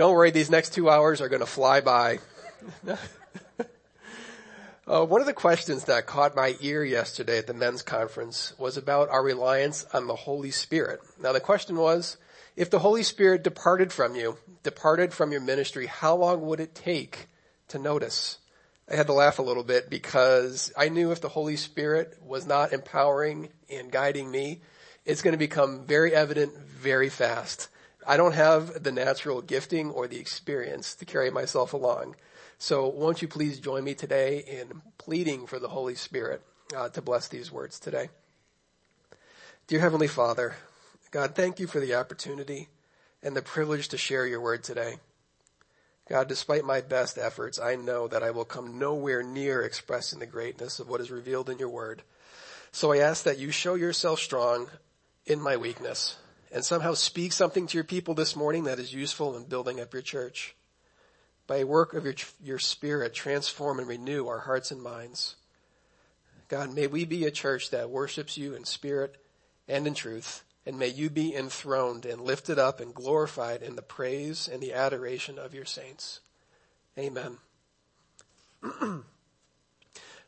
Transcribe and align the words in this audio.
Don't 0.00 0.16
worry, 0.16 0.30
these 0.30 0.48
next 0.48 0.72
two 0.72 0.88
hours 0.88 1.20
are 1.20 1.28
going 1.28 1.40
to 1.40 1.46
fly 1.46 1.82
by. 1.82 2.20
uh, 4.86 5.04
one 5.04 5.20
of 5.20 5.26
the 5.26 5.34
questions 5.34 5.84
that 5.84 6.06
caught 6.06 6.34
my 6.34 6.56
ear 6.62 6.82
yesterday 6.82 7.36
at 7.36 7.46
the 7.46 7.52
men's 7.52 7.82
conference 7.82 8.54
was 8.56 8.78
about 8.78 9.10
our 9.10 9.22
reliance 9.22 9.84
on 9.92 10.06
the 10.06 10.16
Holy 10.16 10.52
Spirit. 10.52 11.00
Now 11.20 11.32
the 11.32 11.40
question 11.40 11.76
was, 11.76 12.16
if 12.56 12.70
the 12.70 12.78
Holy 12.78 13.02
Spirit 13.02 13.44
departed 13.44 13.92
from 13.92 14.16
you, 14.16 14.38
departed 14.62 15.12
from 15.12 15.32
your 15.32 15.42
ministry, 15.42 15.84
how 15.84 16.16
long 16.16 16.46
would 16.46 16.60
it 16.60 16.74
take 16.74 17.28
to 17.68 17.78
notice? 17.78 18.38
I 18.90 18.96
had 18.96 19.06
to 19.08 19.12
laugh 19.12 19.38
a 19.38 19.42
little 19.42 19.64
bit 19.64 19.90
because 19.90 20.72
I 20.78 20.88
knew 20.88 21.12
if 21.12 21.20
the 21.20 21.28
Holy 21.28 21.56
Spirit 21.56 22.16
was 22.24 22.46
not 22.46 22.72
empowering 22.72 23.50
and 23.68 23.92
guiding 23.92 24.30
me, 24.30 24.62
it's 25.04 25.20
going 25.20 25.32
to 25.32 25.38
become 25.38 25.84
very 25.84 26.14
evident 26.14 26.56
very 26.56 27.10
fast. 27.10 27.68
I 28.10 28.16
don't 28.16 28.34
have 28.34 28.82
the 28.82 28.90
natural 28.90 29.40
gifting 29.40 29.92
or 29.92 30.08
the 30.08 30.18
experience 30.18 30.96
to 30.96 31.04
carry 31.04 31.30
myself 31.30 31.72
along. 31.72 32.16
So 32.58 32.88
won't 32.88 33.22
you 33.22 33.28
please 33.28 33.60
join 33.60 33.84
me 33.84 33.94
today 33.94 34.40
in 34.40 34.82
pleading 34.98 35.46
for 35.46 35.60
the 35.60 35.68
Holy 35.68 35.94
Spirit 35.94 36.42
uh, 36.76 36.88
to 36.88 37.02
bless 37.02 37.28
these 37.28 37.52
words 37.52 37.78
today. 37.78 38.10
Dear 39.68 39.78
Heavenly 39.78 40.08
Father, 40.08 40.56
God, 41.12 41.36
thank 41.36 41.60
you 41.60 41.68
for 41.68 41.78
the 41.78 41.94
opportunity 41.94 42.66
and 43.22 43.36
the 43.36 43.42
privilege 43.42 43.86
to 43.90 43.96
share 43.96 44.26
your 44.26 44.40
word 44.40 44.64
today. 44.64 44.96
God, 46.08 46.26
despite 46.26 46.64
my 46.64 46.80
best 46.80 47.16
efforts, 47.16 47.60
I 47.60 47.76
know 47.76 48.08
that 48.08 48.24
I 48.24 48.32
will 48.32 48.44
come 48.44 48.76
nowhere 48.76 49.22
near 49.22 49.62
expressing 49.62 50.18
the 50.18 50.26
greatness 50.26 50.80
of 50.80 50.88
what 50.88 51.00
is 51.00 51.12
revealed 51.12 51.48
in 51.48 51.60
your 51.60 51.68
word. 51.68 52.02
So 52.72 52.92
I 52.92 52.98
ask 52.98 53.22
that 53.22 53.38
you 53.38 53.52
show 53.52 53.76
yourself 53.76 54.18
strong 54.18 54.66
in 55.26 55.40
my 55.40 55.56
weakness 55.56 56.16
and 56.52 56.64
somehow 56.64 56.94
speak 56.94 57.32
something 57.32 57.66
to 57.66 57.76
your 57.76 57.84
people 57.84 58.14
this 58.14 58.34
morning 58.34 58.64
that 58.64 58.78
is 58.78 58.92
useful 58.92 59.36
in 59.36 59.44
building 59.44 59.80
up 59.80 59.92
your 59.92 60.02
church. 60.02 60.54
By 61.46 61.58
a 61.58 61.66
work 61.66 61.94
of 61.94 62.04
your, 62.04 62.14
your 62.42 62.58
spirit, 62.58 63.14
transform 63.14 63.78
and 63.78 63.88
renew 63.88 64.26
our 64.26 64.40
hearts 64.40 64.70
and 64.70 64.82
minds. 64.82 65.36
God, 66.48 66.74
may 66.74 66.86
we 66.86 67.04
be 67.04 67.24
a 67.24 67.30
church 67.30 67.70
that 67.70 67.90
worships 67.90 68.36
you 68.36 68.54
in 68.54 68.64
spirit 68.64 69.16
and 69.68 69.86
in 69.86 69.94
truth, 69.94 70.42
and 70.66 70.78
may 70.78 70.88
you 70.88 71.08
be 71.08 71.34
enthroned 71.34 72.04
and 72.04 72.20
lifted 72.20 72.58
up 72.58 72.80
and 72.80 72.92
glorified 72.92 73.62
in 73.62 73.76
the 73.76 73.82
praise 73.82 74.48
and 74.52 74.60
the 74.60 74.72
adoration 74.72 75.38
of 75.38 75.54
your 75.54 75.64
saints. 75.64 76.20
Amen. 76.98 77.38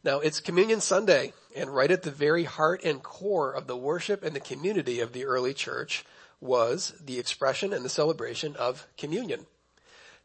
now 0.04 0.20
it's 0.20 0.38
Communion 0.38 0.80
Sunday, 0.80 1.32
and 1.56 1.74
right 1.74 1.90
at 1.90 2.02
the 2.02 2.10
very 2.12 2.44
heart 2.44 2.84
and 2.84 3.02
core 3.02 3.52
of 3.52 3.66
the 3.66 3.76
worship 3.76 4.22
and 4.22 4.34
the 4.34 4.40
community 4.40 5.00
of 5.00 5.12
the 5.12 5.24
early 5.24 5.52
church 5.52 6.04
was 6.42 6.92
the 7.00 7.18
expression 7.18 7.72
and 7.72 7.84
the 7.84 7.88
celebration 7.88 8.56
of 8.56 8.86
communion. 8.98 9.46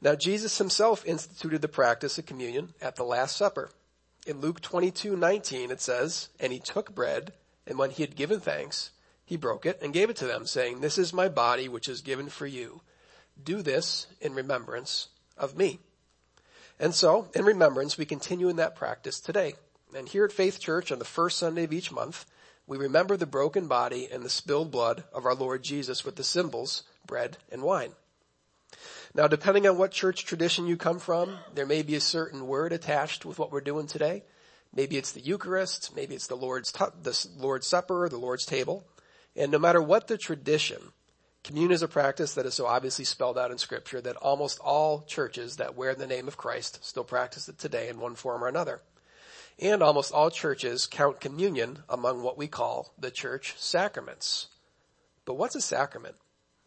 Now 0.02 0.16
Jesus 0.16 0.58
himself 0.58 1.06
instituted 1.06 1.62
the 1.62 1.68
practice 1.68 2.18
of 2.18 2.26
communion 2.26 2.74
at 2.82 2.96
the 2.96 3.04
Last 3.04 3.38
Supper. 3.38 3.70
In 4.26 4.42
Luke 4.42 4.62
22:19 4.62 5.72
it 5.72 5.80
says, 5.80 6.30
"And 6.40 6.52
he 6.52 6.60
took 6.60 6.94
bread, 6.94 7.34
and 7.66 7.78
when 7.78 7.92
he 7.92 8.04
had 8.04 8.16
given 8.16 8.40
thanks, 8.40 8.92
he 9.24 9.38
broke 9.38 9.66
it 9.66 9.80
and 9.82 9.94
gave 9.94 10.10
it 10.10 10.16
to 10.18 10.28
them, 10.28 10.46
saying, 10.46 10.82
This 10.82 10.98
is 10.98 11.14
my 11.14 11.30
body 11.30 11.70
which 11.70 11.88
is 11.88 12.02
given 12.02 12.30
for 12.30 12.48
you. 12.48 12.82
Do 13.42 13.62
this 13.62 14.08
in 14.20 14.34
remembrance 14.34 15.10
of 15.38 15.56
me." 15.56 15.80
And 16.80 16.94
so, 16.94 17.30
in 17.34 17.46
remembrance, 17.46 17.98
we 17.98 18.06
continue 18.06 18.50
in 18.50 18.56
that 18.58 18.76
practice 18.76 19.20
today. 19.20 19.56
And 19.96 20.10
here 20.10 20.26
at 20.26 20.32
Faith 20.32 20.60
Church 20.60 20.92
on 20.92 21.00
the 21.00 21.06
first 21.06 21.38
Sunday 21.38 21.64
of 21.64 21.74
each 21.74 21.92
month, 21.92 22.26
we 22.68 22.78
remember 22.78 23.16
the 23.16 23.26
broken 23.26 23.68
body 23.68 24.10
and 24.12 24.24
the 24.24 24.30
spilled 24.30 24.72
blood 24.72 25.06
of 25.14 25.26
our 25.26 25.34
Lord 25.34 25.64
Jesus 25.64 26.04
with 26.04 26.18
the 26.18 26.24
symbols, 26.24 26.84
bread 27.06 27.38
and 27.50 27.64
wine. 27.64 27.94
Now 29.16 29.28
depending 29.28 29.66
on 29.66 29.78
what 29.78 29.92
church 29.92 30.26
tradition 30.26 30.68
you 30.68 30.76
come 30.76 31.00
from, 31.00 31.38
there 31.56 31.66
may 31.66 31.82
be 31.82 31.96
a 31.96 32.02
certain 32.02 32.46
word 32.46 32.74
attached 32.74 33.26
with 33.26 33.40
what 33.40 33.52
we're 33.52 33.62
doing 33.62 33.88
today. 33.88 34.24
Maybe 34.76 34.98
it's 34.98 35.14
the 35.14 35.22
Eucharist, 35.22 35.96
maybe 35.96 36.14
it's 36.14 36.28
the 36.28 36.36
Lord's, 36.36 36.72
the 36.74 37.28
Lord's 37.38 37.66
Supper, 37.66 38.10
the 38.10 38.18
Lord's 38.18 38.46
table. 38.46 38.86
And 39.36 39.52
no 39.52 39.60
matter 39.60 39.82
what 39.82 40.08
the 40.08 40.18
tradition, 40.18 40.92
communion 41.44 41.72
is 41.72 41.82
a 41.82 41.88
practice 41.88 42.34
that 42.34 42.46
is 42.46 42.56
so 42.56 42.66
obviously 42.66 43.06
spelled 43.06 43.38
out 43.38 43.52
in 43.52 43.58
scripture 43.58 44.02
that 44.02 44.18
almost 44.18 44.60
all 44.60 45.04
churches 45.04 45.56
that 45.56 45.76
wear 45.76 45.96
the 45.96 46.06
name 46.06 46.28
of 46.28 46.36
Christ 46.36 46.84
still 46.84 47.06
practice 47.06 47.48
it 47.48 47.58
today 47.58 47.88
in 47.88 48.00
one 48.00 48.16
form 48.16 48.44
or 48.44 48.50
another. 48.50 48.82
And 49.60 49.82
almost 49.82 50.14
all 50.14 50.30
churches 50.30 50.86
count 50.86 51.20
communion 51.20 51.80
among 51.90 52.22
what 52.22 52.38
we 52.38 52.48
call 52.48 52.94
the 52.98 53.10
church 53.10 53.56
sacraments. 53.58 54.48
But 55.26 55.34
what's 55.34 55.56
a 55.56 55.62
sacrament? 55.62 56.16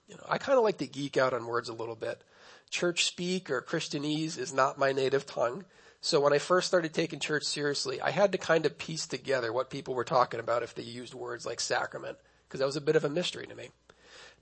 You 0.08 0.16
know, 0.16 0.24
I 0.28 0.38
kind 0.38 0.58
of 0.58 0.64
like 0.64 0.78
to 0.78 0.86
geek 0.86 1.16
out 1.16 1.32
on 1.32 1.46
words 1.46 1.68
a 1.68 1.72
little 1.72 1.94
bit. 1.94 2.22
Church 2.68 3.04
speak 3.04 3.48
or 3.48 3.62
Christianese 3.62 4.38
is 4.38 4.52
not 4.52 4.78
my 4.78 4.92
native 4.92 5.24
tongue. 5.24 5.64
So 6.00 6.18
when 6.18 6.32
I 6.32 6.38
first 6.38 6.66
started 6.66 6.92
taking 6.92 7.20
church 7.20 7.44
seriously, 7.44 8.00
I 8.00 8.10
had 8.10 8.32
to 8.32 8.38
kind 8.38 8.66
of 8.66 8.78
piece 8.78 9.06
together 9.06 9.52
what 9.52 9.70
people 9.70 9.94
were 9.94 10.04
talking 10.04 10.40
about 10.40 10.62
if 10.62 10.74
they 10.74 10.82
used 10.82 11.14
words 11.14 11.46
like 11.46 11.60
sacrament, 11.60 12.18
because 12.48 12.58
that 12.58 12.66
was 12.66 12.76
a 12.76 12.80
bit 12.80 12.96
of 12.96 13.04
a 13.04 13.10
mystery 13.10 13.46
to 13.46 13.54
me. 13.54 13.68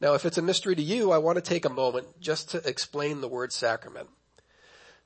Now 0.00 0.14
if 0.14 0.24
it's 0.24 0.38
a 0.38 0.42
mystery 0.42 0.76
to 0.76 0.82
you, 0.82 1.10
I 1.10 1.18
want 1.18 1.36
to 1.36 1.42
take 1.42 1.64
a 1.64 1.70
moment 1.70 2.20
just 2.20 2.50
to 2.50 2.66
explain 2.66 3.20
the 3.20 3.28
word 3.28 3.52
sacrament. 3.52 4.08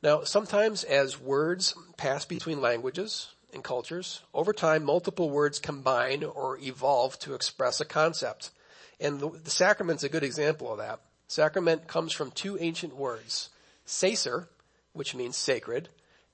Now, 0.03 0.25
sometimes 0.25 0.83
as 0.83 1.21
words 1.21 1.75
pass 1.97 2.25
between 2.25 2.61
languages 2.61 3.29
and 3.55 3.63
cultures, 3.63 4.23
over 4.35 4.53
time 4.53 4.85
multiple 4.85 5.31
words 5.31 5.61
combine 5.61 6.25
or 6.25 6.59
evolve 6.59 7.19
to 7.21 7.35
express 7.35 7.81
a 7.81 7.85
concept. 7.85 8.51
And 8.99 9.21
the, 9.21 9.31
the 9.31 9.51
sacrament's 9.51 10.03
a 10.03 10.09
good 10.09 10.25
example 10.25 10.73
of 10.73 10.79
that. 10.79 11.01
Sacrament 11.29 11.87
comes 11.87 12.13
from 12.13 12.31
two 12.31 12.59
ancient 12.61 12.97
words, 12.97 13.51
sacer, 13.85 14.49
which 14.93 15.15
means 15.15 15.37
sacred, 15.37 15.89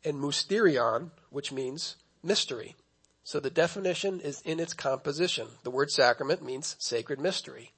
and 0.05 0.17
mysterion, 0.17 1.11
which 1.31 1.53
means 1.53 1.97
mystery. 2.23 2.75
So 3.23 3.39
the 3.39 3.51
definition 3.51 4.21
is 4.21 4.41
in 4.41 4.59
its 4.59 4.73
composition. 4.73 5.49
The 5.63 5.71
word 5.71 5.91
sacrament 5.91 6.43
means 6.43 6.77
sacred 6.79 7.21
mystery. 7.21 7.73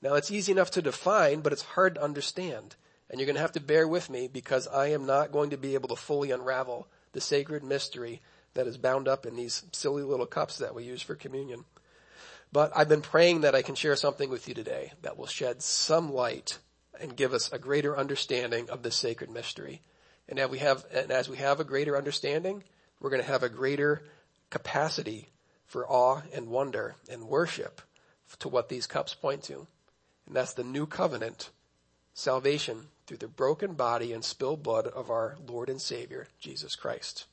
Now 0.00 0.14
it's 0.14 0.30
easy 0.30 0.52
enough 0.52 0.70
to 0.72 0.82
define, 0.82 1.40
but 1.40 1.52
it's 1.52 1.62
hard 1.62 1.96
to 1.96 2.02
understand. 2.02 2.76
And 3.10 3.20
you're 3.20 3.26
going 3.26 3.36
to 3.36 3.42
have 3.42 3.52
to 3.52 3.60
bear 3.60 3.86
with 3.86 4.10
me 4.10 4.28
because 4.28 4.66
I 4.66 4.88
am 4.88 5.06
not 5.06 5.32
going 5.32 5.50
to 5.50 5.56
be 5.56 5.74
able 5.74 5.88
to 5.88 5.96
fully 5.96 6.30
unravel 6.30 6.88
the 7.12 7.20
sacred 7.20 7.62
mystery 7.62 8.20
that 8.54 8.66
is 8.66 8.78
bound 8.78 9.06
up 9.06 9.26
in 9.26 9.36
these 9.36 9.62
silly 9.72 10.02
little 10.02 10.26
cups 10.26 10.58
that 10.58 10.74
we 10.74 10.84
use 10.84 11.02
for 11.02 11.14
communion. 11.14 11.64
But 12.52 12.72
I've 12.74 12.88
been 12.88 13.02
praying 13.02 13.42
that 13.42 13.54
I 13.54 13.62
can 13.62 13.74
share 13.74 13.96
something 13.96 14.30
with 14.30 14.48
you 14.48 14.54
today 14.54 14.92
that 15.02 15.16
will 15.16 15.26
shed 15.26 15.62
some 15.62 16.12
light 16.12 16.58
and 17.00 17.16
give 17.16 17.32
us 17.32 17.52
a 17.52 17.58
greater 17.58 17.96
understanding 17.96 18.70
of 18.70 18.82
this 18.82 18.96
sacred 18.96 19.30
mystery. 19.30 19.82
And 20.28 20.38
as 20.38 20.50
we 20.50 20.58
have, 20.58 20.84
and 20.92 21.10
as 21.10 21.28
we 21.28 21.36
have 21.36 21.60
a 21.60 21.64
greater 21.64 21.96
understanding, 21.96 22.64
we're 23.00 23.10
going 23.10 23.22
to 23.22 23.28
have 23.28 23.42
a 23.42 23.48
greater 23.48 24.02
capacity 24.50 25.28
for 25.66 25.86
awe 25.86 26.22
and 26.32 26.48
wonder 26.48 26.96
and 27.10 27.28
worship 27.28 27.82
to 28.38 28.48
what 28.48 28.68
these 28.68 28.86
cups 28.86 29.14
point 29.14 29.42
to. 29.44 29.66
And 30.26 30.34
that's 30.34 30.54
the 30.54 30.64
new 30.64 30.86
covenant 30.86 31.50
salvation 32.16 32.88
through 33.06 33.18
the 33.18 33.28
broken 33.28 33.74
body 33.74 34.12
and 34.14 34.24
spilled 34.24 34.62
blood 34.62 34.86
of 34.86 35.10
our 35.10 35.36
Lord 35.46 35.68
and 35.68 35.80
Savior, 35.80 36.26
Jesus 36.40 36.74
Christ. 36.74 37.26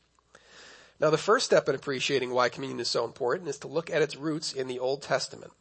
Now 1.00 1.10
the 1.10 1.18
first 1.18 1.46
step 1.46 1.70
in 1.70 1.74
appreciating 1.74 2.32
why 2.32 2.50
communion 2.50 2.82
is 2.82 2.90
so 2.90 3.06
important 3.06 3.50
is 3.50 3.58
to 3.60 3.70
look 3.70 3.90
at 3.90 4.02
its 4.02 4.18
roots 4.18 4.52
in 4.52 4.68
the 4.68 4.80
Old 4.80 5.02
Testament. 5.02 5.54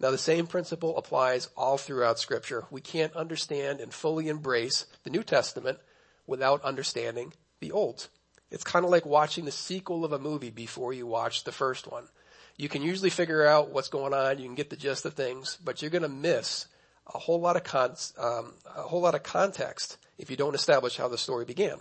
Now 0.00 0.10
the 0.10 0.18
same 0.18 0.48
principle 0.48 0.98
applies 0.98 1.48
all 1.56 1.78
throughout 1.78 2.18
scripture. 2.18 2.64
We 2.68 2.80
can't 2.80 3.14
understand 3.14 3.80
and 3.80 3.94
fully 3.94 4.28
embrace 4.28 4.86
the 5.04 5.10
New 5.10 5.22
Testament 5.22 5.78
without 6.26 6.60
understanding 6.62 7.34
the 7.60 7.70
Old. 7.70 8.08
It's 8.50 8.64
kind 8.64 8.84
of 8.84 8.90
like 8.90 9.06
watching 9.06 9.44
the 9.44 9.52
sequel 9.52 10.04
of 10.04 10.12
a 10.12 10.18
movie 10.18 10.50
before 10.50 10.92
you 10.92 11.06
watch 11.06 11.44
the 11.44 11.52
first 11.52 11.90
one. 11.90 12.08
You 12.56 12.68
can 12.68 12.82
usually 12.82 13.10
figure 13.10 13.46
out 13.46 13.70
what's 13.70 13.88
going 13.88 14.12
on, 14.12 14.38
you 14.38 14.44
can 14.46 14.56
get 14.56 14.70
the 14.70 14.76
gist 14.76 15.06
of 15.06 15.14
things, 15.14 15.56
but 15.64 15.80
you're 15.80 15.90
gonna 15.90 16.08
miss 16.08 16.66
a 17.12 17.18
whole 17.18 17.40
lot 17.40 17.56
of 17.56 17.64
con- 17.64 17.96
um, 18.18 18.54
a 18.76 18.82
whole 18.82 19.00
lot 19.00 19.14
of 19.14 19.22
context 19.22 19.98
if 20.18 20.30
you 20.30 20.36
don't 20.36 20.54
establish 20.54 20.96
how 20.96 21.08
the 21.08 21.18
story 21.18 21.44
began. 21.44 21.78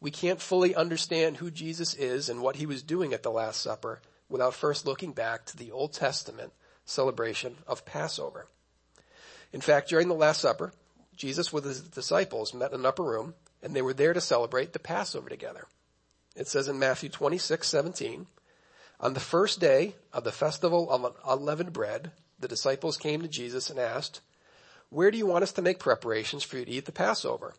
We 0.00 0.10
can't 0.10 0.40
fully 0.40 0.74
understand 0.74 1.38
who 1.38 1.50
Jesus 1.50 1.94
is 1.94 2.28
and 2.28 2.42
what 2.42 2.56
he 2.56 2.66
was 2.66 2.82
doing 2.82 3.14
at 3.14 3.22
the 3.22 3.30
Last 3.30 3.62
Supper 3.62 4.00
without 4.28 4.54
first 4.54 4.86
looking 4.86 5.12
back 5.12 5.46
to 5.46 5.56
the 5.56 5.70
Old 5.70 5.92
Testament 5.92 6.52
celebration 6.84 7.56
of 7.66 7.86
Passover. 7.86 8.48
In 9.52 9.60
fact, 9.60 9.88
during 9.88 10.08
the 10.08 10.14
Last 10.14 10.40
Supper, 10.40 10.72
Jesus 11.16 11.52
with 11.52 11.64
his 11.64 11.80
disciples 11.80 12.52
met 12.52 12.72
in 12.72 12.80
an 12.80 12.86
upper 12.86 13.04
room 13.04 13.34
and 13.62 13.74
they 13.74 13.82
were 13.82 13.94
there 13.94 14.12
to 14.12 14.20
celebrate 14.20 14.72
the 14.72 14.78
Passover 14.78 15.28
together. 15.28 15.66
It 16.36 16.48
says 16.48 16.68
in 16.68 16.78
Matthew 16.78 17.08
26, 17.08 17.66
17, 17.66 18.26
on 19.00 19.14
the 19.14 19.20
first 19.20 19.60
day 19.60 19.94
of 20.12 20.24
the 20.24 20.32
festival 20.32 20.90
of 20.90 21.16
unleavened 21.26 21.72
bread, 21.72 22.10
the 22.38 22.48
disciples 22.48 22.96
came 22.96 23.22
to 23.22 23.28
Jesus 23.28 23.70
and 23.70 23.78
asked, 23.78 24.20
where 24.94 25.10
do 25.10 25.18
you 25.18 25.26
want 25.26 25.42
us 25.42 25.50
to 25.50 25.60
make 25.60 25.80
preparations 25.80 26.44
for 26.44 26.56
you 26.56 26.64
to 26.64 26.70
eat 26.70 26.84
the 26.84 26.92
Passover? 26.92 27.54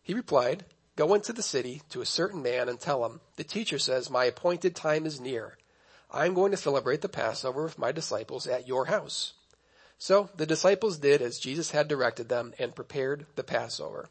He 0.00 0.14
replied, 0.14 0.64
go 0.94 1.12
into 1.12 1.32
the 1.32 1.42
city 1.42 1.82
to 1.90 2.00
a 2.00 2.06
certain 2.06 2.44
man 2.44 2.68
and 2.68 2.78
tell 2.78 3.04
him, 3.04 3.20
the 3.34 3.42
teacher 3.42 3.76
says 3.76 4.08
my 4.08 4.26
appointed 4.26 4.76
time 4.76 5.04
is 5.04 5.20
near. 5.20 5.58
I'm 6.12 6.32
going 6.32 6.52
to 6.52 6.56
celebrate 6.56 7.00
the 7.00 7.08
Passover 7.08 7.64
with 7.64 7.76
my 7.76 7.90
disciples 7.90 8.46
at 8.46 8.68
your 8.68 8.84
house. 8.84 9.32
So 9.98 10.30
the 10.36 10.46
disciples 10.46 10.98
did 10.98 11.22
as 11.22 11.40
Jesus 11.40 11.72
had 11.72 11.88
directed 11.88 12.28
them 12.28 12.54
and 12.56 12.72
prepared 12.72 13.26
the 13.34 13.42
Passover. 13.42 14.08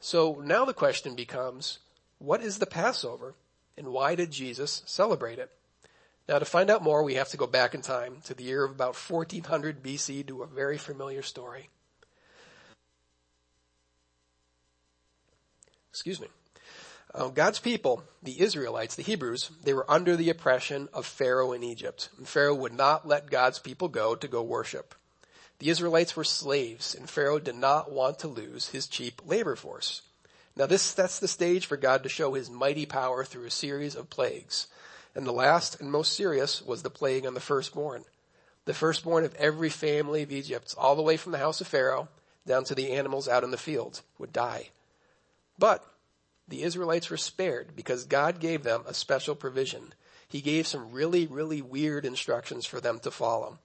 So 0.00 0.42
now 0.44 0.64
the 0.64 0.74
question 0.74 1.14
becomes, 1.14 1.78
what 2.18 2.42
is 2.42 2.58
the 2.58 2.66
Passover 2.66 3.36
and 3.76 3.86
why 3.88 4.16
did 4.16 4.32
Jesus 4.32 4.82
celebrate 4.84 5.38
it? 5.38 5.52
Now 6.28 6.38
to 6.38 6.44
find 6.44 6.70
out 6.70 6.82
more, 6.82 7.02
we 7.02 7.14
have 7.14 7.30
to 7.30 7.36
go 7.36 7.46
back 7.46 7.74
in 7.74 7.82
time 7.82 8.18
to 8.24 8.34
the 8.34 8.44
year 8.44 8.64
of 8.64 8.70
about 8.70 8.96
1400 8.96 9.82
BC 9.82 10.26
to 10.28 10.42
a 10.42 10.46
very 10.46 10.78
familiar 10.78 11.22
story. 11.22 11.68
Excuse 15.90 16.20
me. 16.20 16.28
Uh, 17.14 17.28
God's 17.28 17.60
people, 17.60 18.02
the 18.22 18.40
Israelites, 18.40 18.94
the 18.94 19.02
Hebrews, 19.02 19.50
they 19.62 19.74
were 19.74 19.90
under 19.90 20.16
the 20.16 20.30
oppression 20.30 20.88
of 20.94 21.04
Pharaoh 21.04 21.52
in 21.52 21.62
Egypt. 21.62 22.08
And 22.16 22.26
Pharaoh 22.26 22.54
would 22.54 22.72
not 22.72 23.06
let 23.06 23.30
God's 23.30 23.58
people 23.58 23.88
go 23.88 24.14
to 24.14 24.28
go 24.28 24.42
worship. 24.42 24.94
The 25.58 25.68
Israelites 25.68 26.16
were 26.16 26.24
slaves 26.24 26.94
and 26.94 27.10
Pharaoh 27.10 27.38
did 27.38 27.56
not 27.56 27.92
want 27.92 28.18
to 28.20 28.28
lose 28.28 28.68
his 28.68 28.86
cheap 28.86 29.20
labor 29.26 29.54
force. 29.54 30.02
Now 30.56 30.66
this 30.66 30.82
sets 30.82 31.18
the 31.18 31.28
stage 31.28 31.66
for 31.66 31.76
God 31.76 32.02
to 32.02 32.08
show 32.08 32.32
his 32.32 32.48
mighty 32.48 32.86
power 32.86 33.24
through 33.24 33.44
a 33.44 33.50
series 33.50 33.94
of 33.94 34.10
plagues. 34.10 34.66
And 35.14 35.26
the 35.26 35.32
last 35.32 35.80
and 35.80 35.90
most 35.90 36.14
serious 36.14 36.62
was 36.62 36.82
the 36.82 36.90
plague 36.90 37.26
on 37.26 37.34
the 37.34 37.40
firstborn. 37.40 38.04
The 38.64 38.74
firstborn 38.74 39.24
of 39.24 39.34
every 39.34 39.68
family 39.68 40.22
of 40.22 40.32
Egypt, 40.32 40.74
all 40.78 40.96
the 40.96 41.02
way 41.02 41.16
from 41.16 41.32
the 41.32 41.38
house 41.38 41.60
of 41.60 41.66
Pharaoh 41.66 42.08
down 42.46 42.64
to 42.64 42.74
the 42.74 42.92
animals 42.92 43.28
out 43.28 43.44
in 43.44 43.50
the 43.50 43.56
field, 43.56 44.02
would 44.18 44.32
die. 44.32 44.70
But 45.58 45.84
the 46.48 46.62
Israelites 46.62 47.10
were 47.10 47.16
spared 47.16 47.76
because 47.76 48.04
God 48.04 48.40
gave 48.40 48.62
them 48.62 48.82
a 48.86 48.94
special 48.94 49.34
provision. 49.34 49.94
He 50.28 50.40
gave 50.40 50.66
some 50.66 50.92
really, 50.92 51.26
really 51.26 51.62
weird 51.62 52.04
instructions 52.04 52.66
for 52.66 52.80
them 52.80 52.98
to 53.00 53.10
follow. 53.10 53.58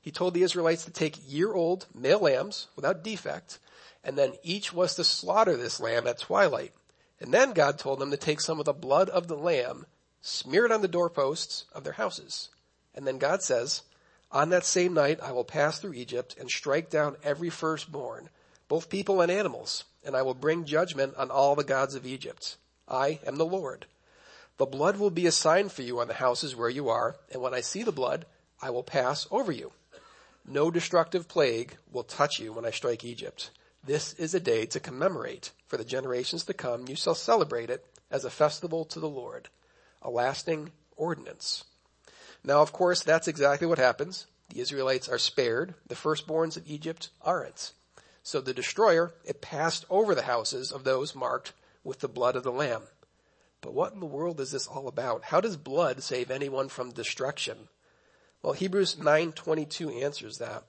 He 0.00 0.10
told 0.10 0.34
the 0.34 0.42
Israelites 0.42 0.84
to 0.84 0.90
take 0.90 1.18
year-old 1.26 1.86
male 1.94 2.20
lambs 2.20 2.68
without 2.76 3.02
defect, 3.02 3.58
and 4.04 4.16
then 4.16 4.34
each 4.42 4.72
was 4.72 4.94
to 4.94 5.04
slaughter 5.04 5.56
this 5.56 5.80
lamb 5.80 6.06
at 6.06 6.18
twilight. 6.18 6.72
And 7.20 7.32
then 7.32 7.52
God 7.52 7.78
told 7.78 7.98
them 7.98 8.10
to 8.10 8.16
take 8.16 8.40
some 8.40 8.58
of 8.58 8.66
the 8.66 8.72
blood 8.72 9.08
of 9.08 9.28
the 9.28 9.36
lamb, 9.36 9.86
smear 10.26 10.64
it 10.64 10.72
on 10.72 10.80
the 10.80 10.88
doorposts 10.88 11.66
of 11.74 11.84
their 11.84 11.92
houses. 11.92 12.48
And 12.94 13.06
then 13.06 13.18
God 13.18 13.42
says, 13.42 13.82
on 14.32 14.48
that 14.48 14.64
same 14.64 14.94
night 14.94 15.20
I 15.22 15.32
will 15.32 15.44
pass 15.44 15.78
through 15.78 15.92
Egypt 15.92 16.34
and 16.40 16.50
strike 16.50 16.88
down 16.88 17.16
every 17.22 17.50
firstborn, 17.50 18.30
both 18.66 18.88
people 18.88 19.20
and 19.20 19.30
animals, 19.30 19.84
and 20.02 20.16
I 20.16 20.22
will 20.22 20.34
bring 20.34 20.64
judgment 20.64 21.14
on 21.16 21.30
all 21.30 21.54
the 21.54 21.62
gods 21.62 21.94
of 21.94 22.06
Egypt. 22.06 22.56
I 22.88 23.20
am 23.26 23.36
the 23.36 23.44
Lord. 23.44 23.84
The 24.56 24.64
blood 24.64 24.96
will 24.96 25.10
be 25.10 25.26
a 25.26 25.32
sign 25.32 25.68
for 25.68 25.82
you 25.82 26.00
on 26.00 26.08
the 26.08 26.14
houses 26.14 26.56
where 26.56 26.70
you 26.70 26.88
are, 26.88 27.16
and 27.30 27.42
when 27.42 27.52
I 27.52 27.60
see 27.60 27.82
the 27.82 27.92
blood, 27.92 28.24
I 28.62 28.70
will 28.70 28.82
pass 28.82 29.26
over 29.30 29.52
you. 29.52 29.72
No 30.46 30.70
destructive 30.70 31.28
plague 31.28 31.76
will 31.92 32.02
touch 32.02 32.38
you 32.38 32.54
when 32.54 32.64
I 32.64 32.70
strike 32.70 33.04
Egypt. 33.04 33.50
This 33.84 34.14
is 34.14 34.34
a 34.34 34.40
day 34.40 34.64
to 34.66 34.80
commemorate. 34.80 35.50
For 35.66 35.76
the 35.76 35.84
generations 35.84 36.44
to 36.44 36.54
come, 36.54 36.88
you 36.88 36.96
shall 36.96 37.14
celebrate 37.14 37.68
it 37.68 37.84
as 38.10 38.24
a 38.24 38.30
festival 38.30 38.86
to 38.86 39.00
the 39.00 39.08
Lord, 39.08 39.48
a 40.04 40.10
lasting 40.10 40.70
ordinance. 40.96 41.64
Now, 42.44 42.60
of 42.60 42.72
course, 42.72 43.02
that's 43.02 43.26
exactly 43.26 43.66
what 43.66 43.78
happens. 43.78 44.26
The 44.50 44.60
Israelites 44.60 45.08
are 45.08 45.18
spared. 45.18 45.74
The 45.88 45.94
firstborns 45.94 46.56
of 46.56 46.68
Egypt 46.68 47.08
aren't. 47.22 47.72
So 48.22 48.40
the 48.40 48.54
destroyer, 48.54 49.14
it 49.24 49.40
passed 49.40 49.84
over 49.90 50.14
the 50.14 50.22
houses 50.22 50.70
of 50.70 50.84
those 50.84 51.14
marked 51.14 51.52
with 51.82 52.00
the 52.00 52.08
blood 52.08 52.36
of 52.36 52.42
the 52.42 52.52
lamb. 52.52 52.82
But 53.60 53.74
what 53.74 53.94
in 53.94 54.00
the 54.00 54.06
world 54.06 54.40
is 54.40 54.50
this 54.50 54.66
all 54.66 54.88
about? 54.88 55.24
How 55.24 55.40
does 55.40 55.56
blood 55.56 56.02
save 56.02 56.30
anyone 56.30 56.68
from 56.68 56.92
destruction? 56.92 57.68
Well, 58.42 58.52
Hebrews 58.52 58.96
9:22 58.96 60.02
answers 60.02 60.38
that. 60.38 60.64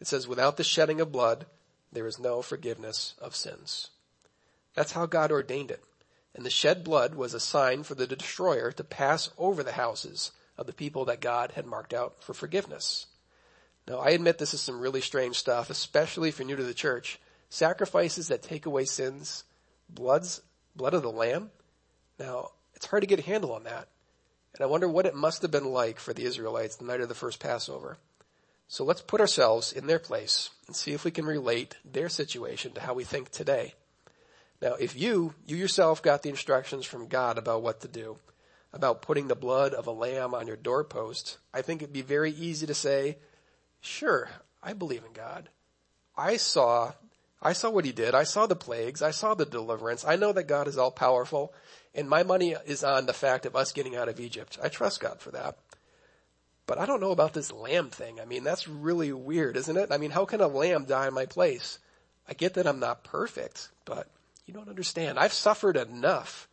It 0.00 0.06
says, 0.06 0.26
without 0.26 0.56
the 0.56 0.64
shedding 0.64 1.02
of 1.02 1.12
blood, 1.12 1.44
there 1.92 2.06
is 2.06 2.18
no 2.18 2.40
forgiveness 2.40 3.14
of 3.20 3.36
sins. 3.36 3.90
That's 4.74 4.92
how 4.92 5.04
God 5.04 5.30
ordained 5.30 5.70
it. 5.70 5.84
And 6.34 6.46
the 6.46 6.50
shed 6.50 6.84
blood 6.84 7.14
was 7.14 7.34
a 7.34 7.40
sign 7.40 7.82
for 7.82 7.94
the 7.94 8.06
destroyer 8.06 8.70
to 8.72 8.84
pass 8.84 9.30
over 9.36 9.62
the 9.62 9.72
houses 9.72 10.32
of 10.56 10.66
the 10.66 10.72
people 10.72 11.04
that 11.06 11.20
God 11.20 11.52
had 11.52 11.66
marked 11.66 11.92
out 11.92 12.22
for 12.22 12.34
forgiveness. 12.34 13.06
Now 13.88 13.98
I 13.98 14.10
admit 14.10 14.38
this 14.38 14.54
is 14.54 14.60
some 14.60 14.80
really 14.80 15.00
strange 15.00 15.36
stuff, 15.36 15.70
especially 15.70 16.28
if 16.28 16.38
you're 16.38 16.46
new 16.46 16.56
to 16.56 16.62
the 16.62 16.74
church. 16.74 17.18
Sacrifices 17.48 18.28
that 18.28 18.42
take 18.42 18.66
away 18.66 18.84
sins, 18.84 19.44
blood's, 19.88 20.40
blood 20.76 20.94
of 20.94 21.02
the 21.02 21.10
lamb. 21.10 21.50
Now 22.18 22.50
it's 22.74 22.86
hard 22.86 23.02
to 23.02 23.08
get 23.08 23.18
a 23.18 23.22
handle 23.22 23.52
on 23.52 23.64
that. 23.64 23.88
And 24.54 24.62
I 24.62 24.66
wonder 24.66 24.88
what 24.88 25.06
it 25.06 25.14
must 25.14 25.42
have 25.42 25.50
been 25.50 25.72
like 25.72 25.98
for 25.98 26.12
the 26.12 26.24
Israelites 26.24 26.76
the 26.76 26.84
night 26.84 27.00
of 27.00 27.08
the 27.08 27.14
first 27.14 27.40
Passover. 27.40 27.98
So 28.68 28.84
let's 28.84 29.00
put 29.00 29.20
ourselves 29.20 29.72
in 29.72 29.86
their 29.86 29.98
place 29.98 30.50
and 30.66 30.76
see 30.76 30.92
if 30.92 31.04
we 31.04 31.10
can 31.10 31.24
relate 31.24 31.76
their 31.84 32.08
situation 32.08 32.72
to 32.72 32.80
how 32.80 32.94
we 32.94 33.02
think 33.02 33.30
today. 33.30 33.74
Now, 34.60 34.74
if 34.74 34.98
you, 34.98 35.34
you 35.46 35.56
yourself 35.56 36.02
got 36.02 36.22
the 36.22 36.28
instructions 36.28 36.84
from 36.84 37.08
God 37.08 37.38
about 37.38 37.62
what 37.62 37.80
to 37.80 37.88
do, 37.88 38.18
about 38.72 39.02
putting 39.02 39.28
the 39.28 39.34
blood 39.34 39.72
of 39.72 39.86
a 39.86 39.92
lamb 39.92 40.34
on 40.34 40.46
your 40.46 40.56
doorpost, 40.56 41.38
I 41.52 41.62
think 41.62 41.82
it'd 41.82 41.92
be 41.92 42.02
very 42.02 42.30
easy 42.32 42.66
to 42.66 42.74
say, 42.74 43.18
Sure, 43.80 44.28
I 44.62 44.74
believe 44.74 45.04
in 45.04 45.12
God. 45.12 45.48
I 46.16 46.36
saw, 46.36 46.92
I 47.40 47.54
saw 47.54 47.70
what 47.70 47.86
he 47.86 47.92
did. 47.92 48.14
I 48.14 48.24
saw 48.24 48.46
the 48.46 48.54
plagues. 48.54 49.00
I 49.00 49.10
saw 49.10 49.34
the 49.34 49.46
deliverance. 49.46 50.04
I 50.04 50.16
know 50.16 50.32
that 50.32 50.44
God 50.44 50.68
is 50.68 50.76
all 50.76 50.90
powerful 50.90 51.54
and 51.94 52.08
my 52.08 52.22
money 52.22 52.54
is 52.66 52.84
on 52.84 53.06
the 53.06 53.12
fact 53.12 53.46
of 53.46 53.56
us 53.56 53.72
getting 53.72 53.96
out 53.96 54.08
of 54.08 54.20
Egypt. 54.20 54.58
I 54.62 54.68
trust 54.68 55.00
God 55.00 55.20
for 55.20 55.30
that. 55.32 55.56
But 56.66 56.78
I 56.78 56.86
don't 56.86 57.00
know 57.00 57.10
about 57.10 57.32
this 57.32 57.50
lamb 57.50 57.90
thing. 57.90 58.20
I 58.20 58.24
mean, 58.24 58.44
that's 58.44 58.68
really 58.68 59.12
weird, 59.12 59.56
isn't 59.56 59.76
it? 59.76 59.90
I 59.90 59.96
mean, 59.96 60.12
how 60.12 60.24
can 60.24 60.40
a 60.40 60.46
lamb 60.46 60.84
die 60.84 61.08
in 61.08 61.14
my 61.14 61.26
place? 61.26 61.78
I 62.28 62.34
get 62.34 62.54
that 62.54 62.66
I'm 62.66 62.78
not 62.78 63.02
perfect, 63.02 63.70
but 63.84 64.06
you 64.50 64.54
don't 64.54 64.68
understand. 64.68 65.16
I've 65.16 65.32
suffered 65.32 65.76
enough. 65.76 66.48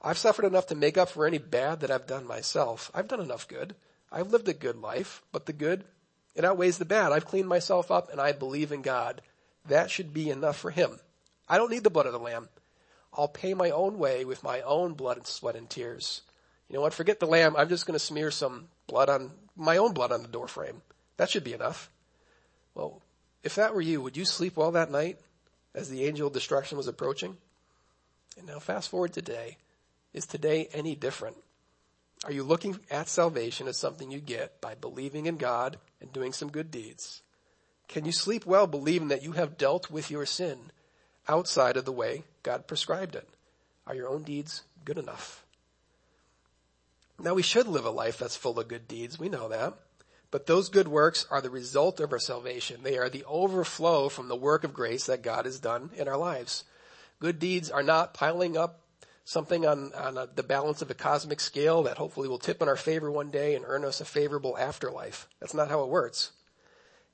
I've 0.00 0.18
suffered 0.18 0.44
enough 0.44 0.68
to 0.68 0.76
make 0.76 0.96
up 0.96 1.08
for 1.08 1.26
any 1.26 1.38
bad 1.38 1.80
that 1.80 1.90
I've 1.90 2.06
done 2.06 2.24
myself. 2.24 2.92
I've 2.94 3.08
done 3.08 3.20
enough 3.20 3.48
good. 3.48 3.74
I've 4.12 4.30
lived 4.30 4.48
a 4.48 4.54
good 4.54 4.80
life, 4.80 5.22
but 5.32 5.46
the 5.46 5.52
good 5.52 5.82
it 6.36 6.44
outweighs 6.44 6.78
the 6.78 6.84
bad. 6.84 7.10
I've 7.10 7.26
cleaned 7.26 7.48
myself 7.48 7.90
up 7.90 8.12
and 8.12 8.20
I 8.20 8.30
believe 8.30 8.70
in 8.70 8.82
God. 8.82 9.20
That 9.66 9.90
should 9.90 10.14
be 10.14 10.30
enough 10.30 10.56
for 10.56 10.70
him. 10.70 11.00
I 11.48 11.56
don't 11.56 11.72
need 11.72 11.82
the 11.82 11.90
blood 11.90 12.06
of 12.06 12.12
the 12.12 12.20
lamb. 12.20 12.48
I'll 13.12 13.26
pay 13.26 13.52
my 13.52 13.70
own 13.70 13.98
way 13.98 14.24
with 14.24 14.44
my 14.44 14.60
own 14.60 14.94
blood 14.94 15.16
and 15.16 15.26
sweat 15.26 15.56
and 15.56 15.68
tears. 15.68 16.22
You 16.68 16.76
know 16.76 16.82
what? 16.82 16.94
Forget 16.94 17.18
the 17.18 17.26
lamb. 17.26 17.56
I'm 17.56 17.68
just 17.68 17.84
going 17.84 17.98
to 17.98 18.04
smear 18.04 18.30
some 18.30 18.68
blood 18.86 19.08
on 19.08 19.32
my 19.56 19.76
own 19.76 19.92
blood 19.92 20.12
on 20.12 20.22
the 20.22 20.28
door 20.28 20.46
frame. 20.46 20.82
That 21.16 21.30
should 21.30 21.42
be 21.42 21.52
enough. 21.52 21.90
Well, 22.76 23.02
if 23.42 23.56
that 23.56 23.74
were 23.74 23.80
you, 23.80 24.00
would 24.00 24.16
you 24.16 24.24
sleep 24.24 24.56
well 24.56 24.70
that 24.70 24.92
night 24.92 25.18
as 25.74 25.88
the 25.88 26.04
angel 26.04 26.26
of 26.26 26.32
destruction 26.32 26.76
was 26.76 26.88
approaching? 26.88 27.36
And 28.38 28.46
now 28.46 28.58
fast 28.58 28.88
forward 28.88 29.12
today. 29.12 29.56
Is 30.12 30.26
today 30.26 30.68
any 30.72 30.96
different? 30.96 31.36
Are 32.24 32.32
you 32.32 32.42
looking 32.42 32.78
at 32.90 33.08
salvation 33.08 33.68
as 33.68 33.78
something 33.78 34.10
you 34.10 34.20
get 34.20 34.60
by 34.60 34.74
believing 34.74 35.26
in 35.26 35.36
God 35.36 35.78
and 36.00 36.12
doing 36.12 36.32
some 36.32 36.50
good 36.50 36.70
deeds? 36.70 37.22
Can 37.88 38.04
you 38.04 38.12
sleep 38.12 38.44
well 38.44 38.66
believing 38.66 39.08
that 39.08 39.22
you 39.22 39.32
have 39.32 39.56
dealt 39.56 39.90
with 39.90 40.10
your 40.10 40.26
sin 40.26 40.70
outside 41.28 41.76
of 41.76 41.84
the 41.84 41.92
way 41.92 42.24
God 42.42 42.66
prescribed 42.66 43.14
it? 43.14 43.28
Are 43.86 43.94
your 43.94 44.08
own 44.08 44.22
deeds 44.22 44.62
good 44.84 44.98
enough? 44.98 45.44
Now 47.18 47.34
we 47.34 47.42
should 47.42 47.66
live 47.66 47.84
a 47.84 47.90
life 47.90 48.18
that's 48.18 48.36
full 48.36 48.58
of 48.58 48.68
good 48.68 48.86
deeds. 48.86 49.18
We 49.18 49.28
know 49.28 49.48
that. 49.48 49.74
But 50.30 50.46
those 50.46 50.68
good 50.68 50.88
works 50.88 51.26
are 51.30 51.40
the 51.40 51.50
result 51.50 51.98
of 51.98 52.12
our 52.12 52.18
salvation. 52.18 52.82
They 52.82 52.98
are 52.98 53.08
the 53.08 53.24
overflow 53.24 54.08
from 54.08 54.28
the 54.28 54.36
work 54.36 54.62
of 54.62 54.72
grace 54.72 55.06
that 55.06 55.22
God 55.22 55.44
has 55.44 55.58
done 55.58 55.90
in 55.96 56.06
our 56.06 56.16
lives. 56.16 56.64
Good 57.18 57.38
deeds 57.38 57.70
are 57.70 57.82
not 57.82 58.14
piling 58.14 58.56
up 58.56 58.80
something 59.24 59.66
on, 59.66 59.92
on 59.94 60.18
a, 60.18 60.26
the 60.26 60.42
balance 60.42 60.82
of 60.82 60.90
a 60.90 60.94
cosmic 60.94 61.40
scale 61.40 61.82
that 61.84 61.98
hopefully 61.98 62.28
will 62.28 62.38
tip 62.38 62.62
in 62.62 62.68
our 62.68 62.76
favor 62.76 63.10
one 63.10 63.30
day 63.30 63.54
and 63.54 63.64
earn 63.66 63.84
us 63.84 64.00
a 64.00 64.04
favorable 64.04 64.56
afterlife. 64.56 65.28
That's 65.40 65.54
not 65.54 65.68
how 65.68 65.82
it 65.82 65.88
works. 65.88 66.32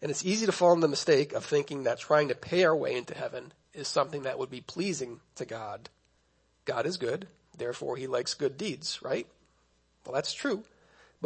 And 0.03 0.11
it's 0.11 0.25
easy 0.25 0.47
to 0.47 0.53
fall 0.53 0.73
into 0.73 0.83
the 0.83 0.89
mistake 0.89 1.33
of 1.33 1.45
thinking 1.45 1.85
that 1.85 1.99
trying 1.99 2.29
to 2.29 2.35
pay 2.35 2.65
our 2.65 2.77
way 2.77 2.97
into 2.97 3.15
heaven 3.15 3.53
is 3.73 3.89
something 3.89 4.23
that 4.23 4.39
would 4.39 4.51
be 4.51 4.61
pleasing 4.61 5.21
to 5.37 5.45
God. 5.45 5.89
God 6.65 6.87
is 6.87 6.97
good, 6.97 7.29
therefore 7.57 7.97
he 7.97 8.07
likes 8.07 8.35
good 8.35 8.57
deeds, 8.57 9.01
right? 9.03 9.27
Well, 10.05 10.15
that's 10.15 10.35
true. 10.35 10.65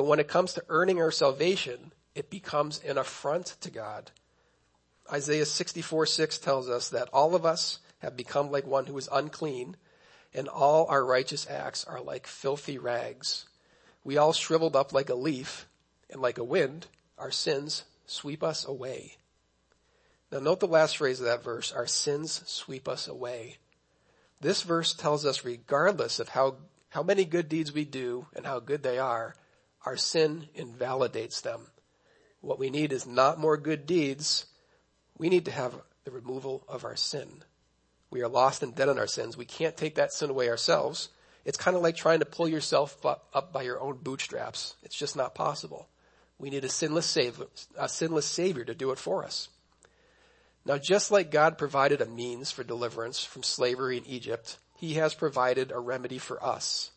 But 0.01 0.07
when 0.07 0.19
it 0.19 0.29
comes 0.29 0.55
to 0.55 0.65
earning 0.71 0.99
our 0.99 1.11
salvation, 1.11 1.93
it 2.15 2.31
becomes 2.31 2.81
an 2.85 2.97
affront 2.97 3.59
to 3.61 3.71
God. 3.71 4.11
Isaiah 5.13 5.45
64 5.45 6.07
6 6.07 6.39
tells 6.39 6.71
us 6.71 6.89
that 6.89 7.11
all 7.13 7.35
of 7.35 7.45
us 7.45 7.81
have 7.99 8.17
become 8.17 8.51
like 8.51 8.67
one 8.67 8.87
who 8.87 8.97
is 8.97 9.11
unclean 9.13 9.77
and 10.33 10.49
all 10.49 10.87
our 10.87 11.05
righteous 11.05 11.47
acts 11.51 11.85
are 11.85 12.01
like 12.01 12.27
filthy 12.27 12.79
rags. 12.79 13.45
We 14.03 14.17
all 14.17 14.33
shriveled 14.33 14.75
up 14.75 14.95
like 14.95 15.11
a 15.11 15.15
leaf, 15.15 15.67
and 16.09 16.23
like 16.23 16.39
a 16.39 16.45
wind, 16.45 16.87
our 17.19 17.31
sins 17.31 17.83
sweep 18.07 18.43
us 18.43 18.65
away. 18.65 19.19
Now 20.33 20.39
note 20.39 20.61
the 20.61 20.67
last 20.67 20.97
phrase 20.97 21.21
of 21.21 21.27
that 21.27 21.45
verse, 21.45 21.73
our 21.73 21.87
sins 21.87 22.43
sweep 22.47 22.89
us 22.89 23.07
away. 23.07 23.59
This 24.41 24.63
verse 24.63 24.95
tells 24.95 25.27
us 25.27 25.45
regardless 25.45 26.19
of 26.19 26.31
how, 26.31 26.57
how 26.89 27.03
many 27.03 27.27
good 27.27 27.51
deeds 27.51 27.75
we 27.75 27.85
do 27.85 28.29
and 28.35 28.47
how 28.47 28.61
good 28.61 28.83
they 28.83 28.99
are, 28.99 29.35
our 29.85 29.97
sin 29.97 30.49
invalidates 30.55 31.41
them. 31.41 31.67
What 32.41 32.59
we 32.59 32.71
need 32.71 32.93
is 32.93 33.07
not 33.07 33.39
more 33.39 33.57
good 33.57 33.87
deeds. 33.87 34.47
We 35.19 35.29
need 35.29 35.45
to 35.47 35.51
have 35.51 35.75
the 36.05 36.11
removal 36.11 36.65
of 36.69 36.85
our 36.85 36.97
sin. 36.97 37.29
We 38.11 38.23
are 38.23 38.29
lost 38.29 38.63
and 38.63 38.75
dead 38.75 38.89
in 38.89 38.99
our 38.99 39.07
sins. 39.07 39.37
We 39.37 39.45
can't 39.45 39.77
take 39.77 39.95
that 39.97 40.13
sin 40.13 40.31
away 40.31 40.49
ourselves. 40.49 41.11
It's 41.45 41.59
kind 41.59 41.77
of 41.77 41.83
like 41.83 41.97
trying 41.97 42.21
to 42.21 42.27
pull 42.27 42.49
yourself 42.49 43.05
up, 43.05 43.53
by 43.53 43.63
your 43.63 43.81
own 43.81 43.99
bootstraps. 44.03 44.75
It's 44.83 44.97
just 44.97 45.17
not 45.17 45.35
possible. 45.35 45.89
We 46.39 46.51
need 46.51 46.65
a 46.65 46.69
sinless 46.69 47.17
a 47.77 47.89
sinless 47.89 48.27
savior 48.27 48.65
to 48.65 48.75
do 48.75 48.91
it 48.91 48.99
for 48.99 49.25
us. 49.25 49.49
Now 50.65 50.79
just 50.79 51.11
like 51.11 51.31
God 51.31 51.59
provided 51.59 52.01
a 52.01 52.07
means 52.07 52.51
for 52.51 52.65
deliverance 52.65 53.25
from 53.25 53.43
slavery 53.43 53.97
in 53.97 54.07
Egypt, 54.07 54.59
he 54.77 54.95
has 54.95 55.15
provided 55.15 55.71
a 55.71 55.79
remedy 55.79 56.19
for 56.19 56.43
us. 56.45 56.91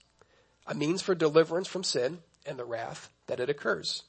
A 0.66 0.74
means 0.74 1.02
for 1.02 1.16
deliverance 1.16 1.68
from 1.68 1.84
sin 1.84 2.20
and 2.46 2.58
the 2.58 2.66
wrath 2.66 3.10
that 3.28 3.40
it 3.40 3.50
occurs. 3.50 4.04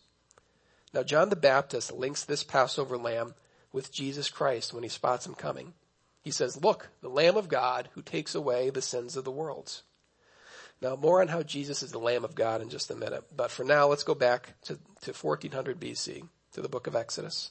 Now 0.92 1.02
John 1.02 1.28
the 1.28 1.36
Baptist 1.36 1.92
links 1.92 2.24
this 2.24 2.44
Passover 2.44 2.96
lamb 2.96 3.34
with 3.72 3.92
Jesus 3.92 4.30
Christ 4.30 4.72
when 4.72 4.82
he 4.82 4.88
spots 4.88 5.26
him 5.26 5.34
coming. 5.34 5.74
He 6.22 6.30
says, 6.30 6.62
look, 6.62 6.88
the 7.02 7.08
Lamb 7.08 7.36
of 7.36 7.48
God 7.48 7.90
who 7.92 8.02
takes 8.02 8.34
away 8.34 8.70
the 8.70 8.80
sins 8.80 9.16
of 9.16 9.24
the 9.24 9.30
world. 9.30 9.82
Now 10.80 10.96
more 10.96 11.20
on 11.20 11.28
how 11.28 11.42
Jesus 11.42 11.82
is 11.82 11.92
the 11.92 11.98
Lamb 11.98 12.24
of 12.24 12.34
God 12.34 12.62
in 12.62 12.70
just 12.70 12.90
a 12.90 12.94
minute, 12.94 13.24
but 13.34 13.50
for 13.50 13.64
now 13.64 13.88
let's 13.88 14.04
go 14.04 14.14
back 14.14 14.54
to, 14.62 14.78
to 15.02 15.12
1400 15.12 15.80
BC, 15.80 16.28
to 16.52 16.62
the 16.62 16.68
book 16.68 16.86
of 16.86 16.96
Exodus. 16.96 17.50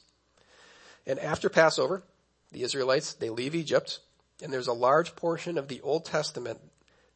And 1.06 1.18
after 1.18 1.48
Passover, 1.48 2.02
the 2.52 2.62
Israelites, 2.62 3.14
they 3.14 3.30
leave 3.30 3.54
Egypt, 3.54 4.00
and 4.42 4.52
there's 4.52 4.68
a 4.68 4.72
large 4.72 5.16
portion 5.16 5.58
of 5.58 5.68
the 5.68 5.80
Old 5.82 6.04
Testament 6.04 6.60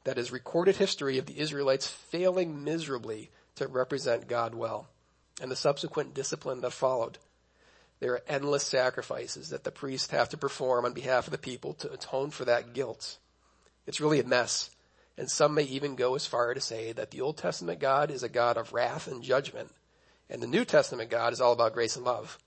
that 0.05 0.19
is 0.19 0.33
recorded 0.33 0.77
history 0.77 1.19
of 1.19 1.27
the 1.27 1.39
Israelites 1.39 1.87
failing 1.87 2.65
miserably 2.65 3.31
to 3.59 3.69
represent 3.69 4.29
God 4.29 4.55
well, 4.55 4.89
and 5.41 5.51
the 5.51 5.57
subsequent 5.57 6.15
discipline 6.15 6.61
that 6.63 6.73
followed. 6.73 7.19
There 8.01 8.15
are 8.15 8.23
endless 8.29 8.65
sacrifices 8.65 9.51
that 9.51 9.65
the 9.65 9.71
priests 9.71 10.11
have 10.11 10.29
to 10.31 10.37
perform 10.37 10.85
on 10.85 10.93
behalf 10.93 11.27
of 11.27 11.33
the 11.33 11.39
people 11.39 11.75
to 11.75 11.93
atone 11.93 12.31
for 12.31 12.45
that 12.45 12.73
guilt. 12.73 13.19
It's 13.87 14.01
really 14.01 14.21
a 14.21 14.25
mess. 14.25 14.71
And 15.17 15.29
some 15.29 15.55
may 15.55 15.65
even 15.65 15.97
go 15.97 16.15
as 16.15 16.27
far 16.27 16.55
to 16.55 16.61
say 16.61 16.93
that 16.93 17.11
the 17.11 17.21
Old 17.21 17.39
Testament 17.39 17.81
God 17.81 18.13
is 18.13 18.23
a 18.23 18.29
God 18.29 18.57
of 18.57 18.73
wrath 18.73 19.09
and 19.09 19.23
judgment, 19.23 19.71
and 20.31 20.41
the 20.41 20.47
New 20.47 20.65
Testament 20.65 21.11
God 21.11 21.33
is 21.33 21.41
all 21.41 21.53
about 21.53 21.75
grace 21.75 21.97
and 21.97 22.05
love. 22.05 22.39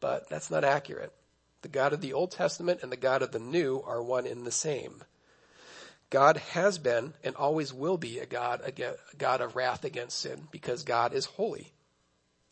But 0.00 0.30
that's 0.30 0.50
not 0.50 0.64
accurate. 0.64 1.12
The 1.60 1.68
God 1.68 1.92
of 1.92 2.00
the 2.00 2.14
Old 2.14 2.30
Testament 2.30 2.80
and 2.82 2.90
the 2.90 2.96
God 2.96 3.20
of 3.22 3.32
the 3.32 3.38
New 3.38 3.82
are 3.86 4.02
one 4.02 4.26
in 4.26 4.44
the 4.44 4.50
same. 4.50 5.04
God 6.10 6.36
has 6.36 6.78
been 6.78 7.14
and 7.24 7.34
always 7.34 7.72
will 7.72 7.96
be 7.96 8.18
a 8.18 8.26
God, 8.26 8.60
a 8.64 8.96
God 9.16 9.40
of 9.40 9.56
wrath 9.56 9.84
against 9.84 10.18
sin 10.18 10.48
because 10.50 10.84
God 10.84 11.12
is 11.12 11.24
holy. 11.24 11.72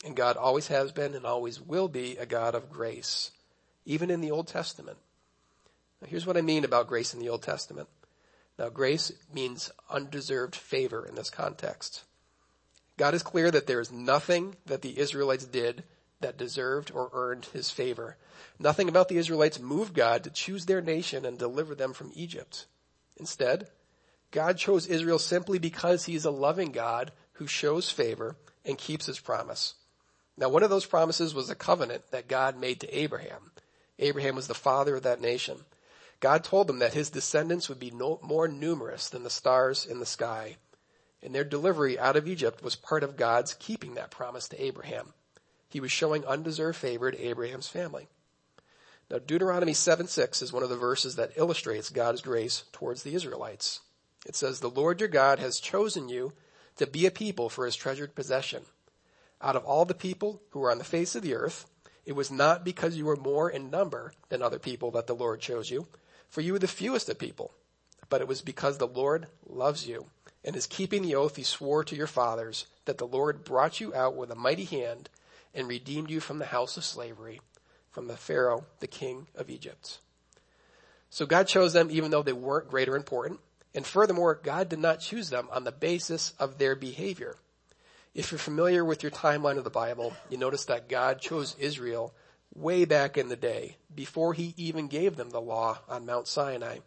And 0.04 0.16
God 0.16 0.36
always 0.36 0.66
has 0.68 0.90
been 0.90 1.14
and 1.14 1.24
always 1.24 1.60
will 1.60 1.88
be 1.88 2.16
a 2.16 2.26
God 2.26 2.54
of 2.54 2.70
grace, 2.70 3.30
even 3.84 4.10
in 4.10 4.20
the 4.20 4.32
Old 4.32 4.48
Testament. 4.48 4.98
Now 6.00 6.08
here's 6.08 6.26
what 6.26 6.36
I 6.36 6.42
mean 6.42 6.64
about 6.64 6.88
grace 6.88 7.14
in 7.14 7.20
the 7.20 7.28
Old 7.28 7.42
Testament. 7.42 7.88
Now 8.58 8.68
grace 8.68 9.12
means 9.32 9.70
undeserved 9.88 10.56
favor 10.56 11.06
in 11.06 11.14
this 11.14 11.30
context. 11.30 12.02
God 12.96 13.14
is 13.14 13.22
clear 13.22 13.50
that 13.50 13.66
there 13.66 13.80
is 13.80 13.92
nothing 13.92 14.56
that 14.66 14.82
the 14.82 14.98
Israelites 14.98 15.44
did 15.44 15.84
that 16.20 16.36
deserved 16.36 16.90
or 16.92 17.10
earned 17.12 17.46
his 17.46 17.70
favor. 17.70 18.16
Nothing 18.58 18.88
about 18.88 19.08
the 19.08 19.16
Israelites 19.16 19.60
moved 19.60 19.94
God 19.94 20.24
to 20.24 20.30
choose 20.30 20.66
their 20.66 20.80
nation 20.80 21.24
and 21.24 21.38
deliver 21.38 21.74
them 21.74 21.92
from 21.92 22.12
Egypt. 22.14 22.66
Instead, 23.16 23.68
God 24.30 24.56
chose 24.58 24.86
Israel 24.86 25.18
simply 25.18 25.58
because 25.58 26.04
he 26.04 26.14
is 26.14 26.24
a 26.24 26.30
loving 26.30 26.72
God 26.72 27.12
who 27.34 27.46
shows 27.46 27.90
favor 27.90 28.36
and 28.64 28.78
keeps 28.78 29.06
his 29.06 29.20
promise. 29.20 29.74
Now 30.36 30.48
one 30.48 30.62
of 30.62 30.70
those 30.70 30.86
promises 30.86 31.34
was 31.34 31.50
a 31.50 31.54
covenant 31.54 32.10
that 32.10 32.28
God 32.28 32.58
made 32.58 32.80
to 32.80 32.98
Abraham. 32.98 33.52
Abraham 33.98 34.34
was 34.34 34.48
the 34.48 34.54
father 34.54 34.96
of 34.96 35.02
that 35.02 35.20
nation. 35.20 35.58
God 36.20 36.44
told 36.44 36.66
them 36.66 36.78
that 36.78 36.94
his 36.94 37.10
descendants 37.10 37.68
would 37.68 37.78
be 37.78 37.90
no, 37.90 38.18
more 38.22 38.48
numerous 38.48 39.08
than 39.08 39.24
the 39.24 39.30
stars 39.30 39.84
in 39.84 39.98
the 39.98 40.06
sky. 40.06 40.56
And 41.22 41.34
their 41.34 41.44
delivery 41.44 41.98
out 41.98 42.16
of 42.16 42.26
Egypt 42.26 42.62
was 42.62 42.74
part 42.74 43.02
of 43.02 43.16
God's 43.16 43.54
keeping 43.54 43.94
that 43.94 44.10
promise 44.10 44.48
to 44.48 44.62
Abraham. 44.62 45.12
He 45.68 45.80
was 45.80 45.92
showing 45.92 46.24
undeserved 46.24 46.78
favor 46.78 47.10
to 47.10 47.28
Abraham's 47.28 47.68
family. 47.68 48.08
Now 49.12 49.18
Deuteronomy 49.18 49.74
7 49.74 50.08
6 50.08 50.42
is 50.42 50.52
one 50.52 50.64
of 50.64 50.70
the 50.70 50.76
verses 50.76 51.14
that 51.14 51.36
illustrates 51.36 51.90
God's 51.90 52.22
grace 52.22 52.64
towards 52.72 53.04
the 53.04 53.14
Israelites. 53.14 53.80
It 54.26 54.34
says, 54.34 54.58
the 54.58 54.70
Lord 54.70 54.98
your 54.98 55.08
God 55.08 55.38
has 55.38 55.60
chosen 55.60 56.08
you 56.08 56.32
to 56.76 56.86
be 56.86 57.06
a 57.06 57.12
people 57.12 57.48
for 57.48 57.66
his 57.66 57.76
treasured 57.76 58.16
possession 58.16 58.64
out 59.42 59.56
of 59.56 59.64
all 59.64 59.84
the 59.84 59.94
people 59.94 60.40
who 60.50 60.60
were 60.60 60.70
on 60.70 60.78
the 60.78 60.84
face 60.84 61.14
of 61.14 61.22
the 61.22 61.34
earth, 61.34 61.66
it 62.06 62.12
was 62.12 62.30
not 62.30 62.64
because 62.64 62.96
you 62.96 63.04
were 63.04 63.16
more 63.16 63.50
in 63.50 63.70
number 63.70 64.12
than 64.28 64.42
other 64.42 64.58
people 64.58 64.90
that 64.92 65.06
the 65.06 65.14
Lord 65.14 65.40
chose 65.40 65.70
you, 65.70 65.88
for 66.28 66.40
you 66.40 66.52
were 66.52 66.58
the 66.58 66.68
fewest 66.68 67.08
of 67.08 67.18
people, 67.18 67.52
but 68.08 68.20
it 68.20 68.28
was 68.28 68.40
because 68.40 68.78
the 68.78 68.86
Lord 68.86 69.26
loves 69.44 69.86
you 69.86 70.06
and 70.44 70.54
is 70.56 70.66
keeping 70.66 71.02
the 71.02 71.14
oath 71.14 71.36
he 71.36 71.42
swore 71.42 71.84
to 71.84 71.96
your 71.96 72.06
fathers 72.06 72.66
that 72.84 72.98
the 72.98 73.06
Lord 73.06 73.44
brought 73.44 73.80
you 73.80 73.94
out 73.94 74.14
with 74.14 74.30
a 74.30 74.36
mighty 74.36 74.64
hand 74.64 75.08
and 75.54 75.68
redeemed 75.68 76.10
you 76.10 76.20
from 76.20 76.38
the 76.38 76.46
house 76.46 76.76
of 76.76 76.84
slavery, 76.84 77.40
from 77.92 78.08
the 78.08 78.16
Pharaoh, 78.16 78.64
the 78.80 78.86
king 78.86 79.28
of 79.36 79.48
Egypt. 79.48 79.98
So 81.10 81.26
God 81.26 81.46
chose 81.46 81.72
them 81.72 81.88
even 81.90 82.10
though 82.10 82.22
they 82.22 82.32
weren't 82.32 82.70
great 82.70 82.88
or 82.88 82.96
important. 82.96 83.40
And 83.74 83.86
furthermore, 83.86 84.40
God 84.42 84.68
did 84.68 84.78
not 84.78 85.00
choose 85.00 85.30
them 85.30 85.48
on 85.52 85.64
the 85.64 85.72
basis 85.72 86.32
of 86.38 86.58
their 86.58 86.74
behavior. 86.74 87.36
If 88.14 88.30
you're 88.30 88.38
familiar 88.38 88.84
with 88.84 89.02
your 89.02 89.12
timeline 89.12 89.56
of 89.56 89.64
the 89.64 89.70
Bible, 89.70 90.14
you 90.28 90.36
notice 90.36 90.66
that 90.66 90.88
God 90.88 91.20
chose 91.20 91.56
Israel 91.58 92.12
way 92.54 92.84
back 92.84 93.16
in 93.16 93.28
the 93.28 93.36
day, 93.36 93.76
before 93.94 94.34
he 94.34 94.54
even 94.56 94.88
gave 94.88 95.16
them 95.16 95.30
the 95.30 95.40
law 95.40 95.78
on 95.88 96.04
Mount 96.04 96.26
Sinai. 96.26 96.78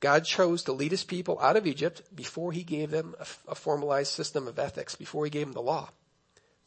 God 0.00 0.24
chose 0.24 0.62
to 0.64 0.72
lead 0.72 0.90
his 0.90 1.04
people 1.04 1.40
out 1.40 1.56
of 1.56 1.66
Egypt 1.66 2.02
before 2.14 2.52
he 2.52 2.62
gave 2.62 2.90
them 2.90 3.14
a, 3.18 3.52
a, 3.52 3.54
formalized 3.54 4.12
system 4.12 4.46
of 4.46 4.58
ethics, 4.58 4.94
before 4.94 5.24
he 5.24 5.30
gave 5.30 5.46
them 5.46 5.54
the 5.54 5.62
law. 5.62 5.88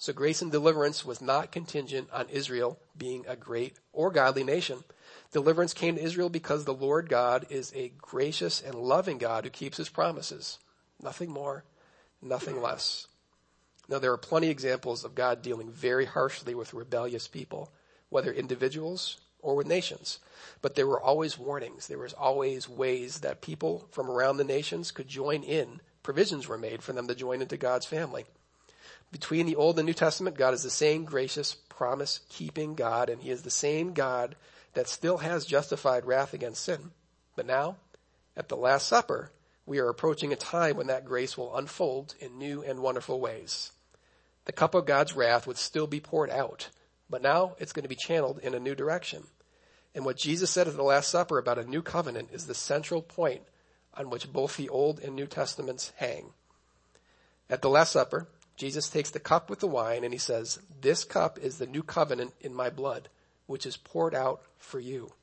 So 0.01 0.13
grace 0.13 0.41
and 0.41 0.51
deliverance 0.51 1.05
was 1.05 1.21
not 1.21 1.51
contingent 1.51 2.09
on 2.11 2.27
Israel 2.29 2.79
being 2.97 3.23
a 3.27 3.35
great 3.35 3.75
or 3.93 4.09
godly 4.09 4.43
nation. 4.43 4.83
Deliverance 5.31 5.75
came 5.75 5.93
to 5.93 6.01
Israel 6.01 6.29
because 6.29 6.65
the 6.65 6.73
Lord 6.73 7.07
God 7.07 7.45
is 7.51 7.71
a 7.75 7.91
gracious 7.99 8.63
and 8.63 8.73
loving 8.73 9.19
God 9.19 9.43
who 9.43 9.51
keeps 9.51 9.77
his 9.77 9.89
promises. 9.89 10.57
Nothing 10.99 11.29
more, 11.29 11.65
nothing 12.19 12.59
less. 12.59 13.05
Now 13.87 13.99
there 13.99 14.11
are 14.11 14.17
plenty 14.17 14.47
of 14.47 14.51
examples 14.53 15.05
of 15.05 15.13
God 15.13 15.43
dealing 15.43 15.71
very 15.71 16.05
harshly 16.05 16.55
with 16.55 16.73
rebellious 16.73 17.27
people, 17.27 17.71
whether 18.09 18.33
individuals 18.33 19.19
or 19.39 19.55
with 19.55 19.67
nations. 19.67 20.17
But 20.63 20.73
there 20.73 20.87
were 20.87 20.99
always 20.99 21.37
warnings. 21.37 21.87
There 21.87 21.99
was 21.99 22.13
always 22.13 22.67
ways 22.67 23.19
that 23.19 23.41
people 23.41 23.87
from 23.91 24.09
around 24.09 24.37
the 24.37 24.43
nations 24.43 24.89
could 24.89 25.07
join 25.07 25.43
in. 25.43 25.79
Provisions 26.01 26.47
were 26.47 26.57
made 26.57 26.81
for 26.81 26.91
them 26.91 27.07
to 27.07 27.13
join 27.13 27.39
into 27.43 27.55
God's 27.55 27.85
family. 27.85 28.25
Between 29.11 29.45
the 29.45 29.55
Old 29.55 29.77
and 29.77 29.85
New 29.85 29.93
Testament, 29.93 30.37
God 30.37 30.53
is 30.53 30.63
the 30.63 30.69
same 30.69 31.03
gracious, 31.03 31.53
promise 31.53 32.21
keeping 32.29 32.75
God, 32.75 33.09
and 33.09 33.21
He 33.21 33.29
is 33.29 33.41
the 33.41 33.49
same 33.49 33.93
God 33.93 34.35
that 34.73 34.87
still 34.87 35.17
has 35.17 35.45
justified 35.45 36.05
wrath 36.05 36.33
against 36.33 36.63
sin. 36.63 36.91
But 37.35 37.45
now, 37.45 37.77
at 38.37 38.47
the 38.47 38.55
Last 38.55 38.87
Supper, 38.87 39.31
we 39.65 39.79
are 39.79 39.89
approaching 39.89 40.31
a 40.31 40.37
time 40.37 40.77
when 40.77 40.87
that 40.87 41.05
grace 41.05 41.37
will 41.37 41.55
unfold 41.55 42.15
in 42.19 42.37
new 42.37 42.63
and 42.63 42.79
wonderful 42.79 43.19
ways 43.19 43.71
the 44.45 44.51
cup 44.51 44.75
of 44.75 44.85
God's 44.85 45.15
wrath 45.15 45.45
would 45.45 45.57
still 45.57 45.87
be 45.87 45.99
poured 45.99 46.29
out, 46.29 46.69
but 47.09 47.21
now 47.21 47.55
it's 47.59 47.73
going 47.73 47.83
to 47.83 47.89
be 47.89 47.95
channeled 47.95 48.39
in 48.39 48.53
a 48.53 48.59
new 48.59 48.75
direction. 48.75 49.23
And 49.93 50.05
what 50.05 50.17
Jesus 50.17 50.49
said 50.49 50.67
at 50.67 50.75
the 50.75 50.83
Last 50.83 51.09
Supper 51.09 51.37
about 51.37 51.59
a 51.59 51.65
new 51.65 51.81
covenant 51.81 52.29
is 52.31 52.47
the 52.47 52.55
central 52.55 53.01
point 53.01 53.41
on 53.93 54.09
which 54.09 54.31
both 54.31 54.57
the 54.57 54.69
Old 54.69 54.99
and 54.99 55.15
New 55.15 55.27
Testaments 55.27 55.91
hang. 55.97 56.31
At 57.49 57.61
the 57.61 57.69
Last 57.69 57.91
Supper, 57.91 58.27
Jesus 58.57 58.89
takes 58.89 59.09
the 59.09 59.19
cup 59.19 59.49
with 59.49 59.59
the 59.59 59.67
wine 59.67 60.03
and 60.03 60.13
he 60.13 60.19
says, 60.19 60.59
this 60.81 61.03
cup 61.03 61.39
is 61.39 61.57
the 61.57 61.65
new 61.65 61.83
covenant 61.83 62.33
in 62.41 62.53
my 62.53 62.69
blood, 62.69 63.09
which 63.47 63.65
is 63.65 63.77
poured 63.77 64.13
out 64.13 64.41
for 64.57 64.79
you. 64.79 65.13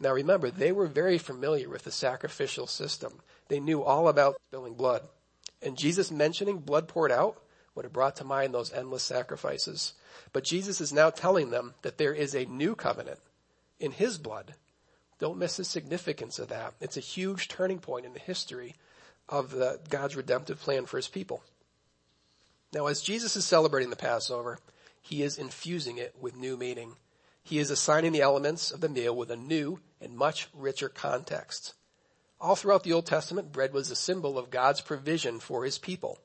Now 0.00 0.12
remember, 0.12 0.50
they 0.50 0.72
were 0.72 0.86
very 0.86 1.18
familiar 1.18 1.68
with 1.68 1.84
the 1.84 1.92
sacrificial 1.92 2.66
system. 2.66 3.20
They 3.48 3.60
knew 3.60 3.82
all 3.82 4.08
about 4.08 4.36
spilling 4.48 4.74
blood. 4.74 5.02
And 5.62 5.76
Jesus 5.76 6.10
mentioning 6.10 6.58
blood 6.58 6.88
poured 6.88 7.10
out 7.10 7.42
would 7.74 7.84
have 7.84 7.92
brought 7.92 8.16
to 8.16 8.24
mind 8.24 8.52
those 8.52 8.72
endless 8.72 9.02
sacrifices. 9.02 9.94
But 10.32 10.44
Jesus 10.44 10.80
is 10.80 10.92
now 10.92 11.10
telling 11.10 11.50
them 11.50 11.74
that 11.82 11.96
there 11.96 12.12
is 12.12 12.34
a 12.34 12.44
new 12.44 12.74
covenant 12.74 13.20
in 13.78 13.92
his 13.92 14.18
blood. 14.18 14.54
Don't 15.18 15.38
miss 15.38 15.56
the 15.56 15.64
significance 15.64 16.38
of 16.38 16.48
that. 16.48 16.74
It's 16.80 16.96
a 16.96 17.00
huge 17.00 17.48
turning 17.48 17.78
point 17.78 18.06
in 18.06 18.14
the 18.14 18.20
history 18.20 18.74
of 19.28 19.50
the, 19.50 19.80
God's 19.88 20.16
redemptive 20.16 20.60
plan 20.60 20.86
for 20.86 20.96
his 20.96 21.08
people. 21.08 21.42
Now 22.72 22.86
as 22.86 23.00
Jesus 23.00 23.36
is 23.36 23.44
celebrating 23.44 23.90
the 23.90 23.96
Passover, 23.96 24.58
he 25.00 25.22
is 25.22 25.38
infusing 25.38 25.98
it 25.98 26.14
with 26.20 26.36
new 26.36 26.56
meaning. 26.56 26.96
He 27.42 27.58
is 27.58 27.70
assigning 27.70 28.12
the 28.12 28.20
elements 28.20 28.70
of 28.70 28.80
the 28.80 28.88
meal 28.88 29.16
with 29.16 29.30
a 29.30 29.36
new 29.36 29.80
and 30.00 30.16
much 30.16 30.48
richer 30.52 30.88
context. 30.88 31.74
All 32.40 32.56
throughout 32.56 32.84
the 32.84 32.92
Old 32.92 33.06
Testament, 33.06 33.52
bread 33.52 33.72
was 33.72 33.90
a 33.90 33.96
symbol 33.96 34.38
of 34.38 34.50
God's 34.50 34.80
provision 34.80 35.40
for 35.40 35.64
his 35.64 35.78
people. 35.78 36.18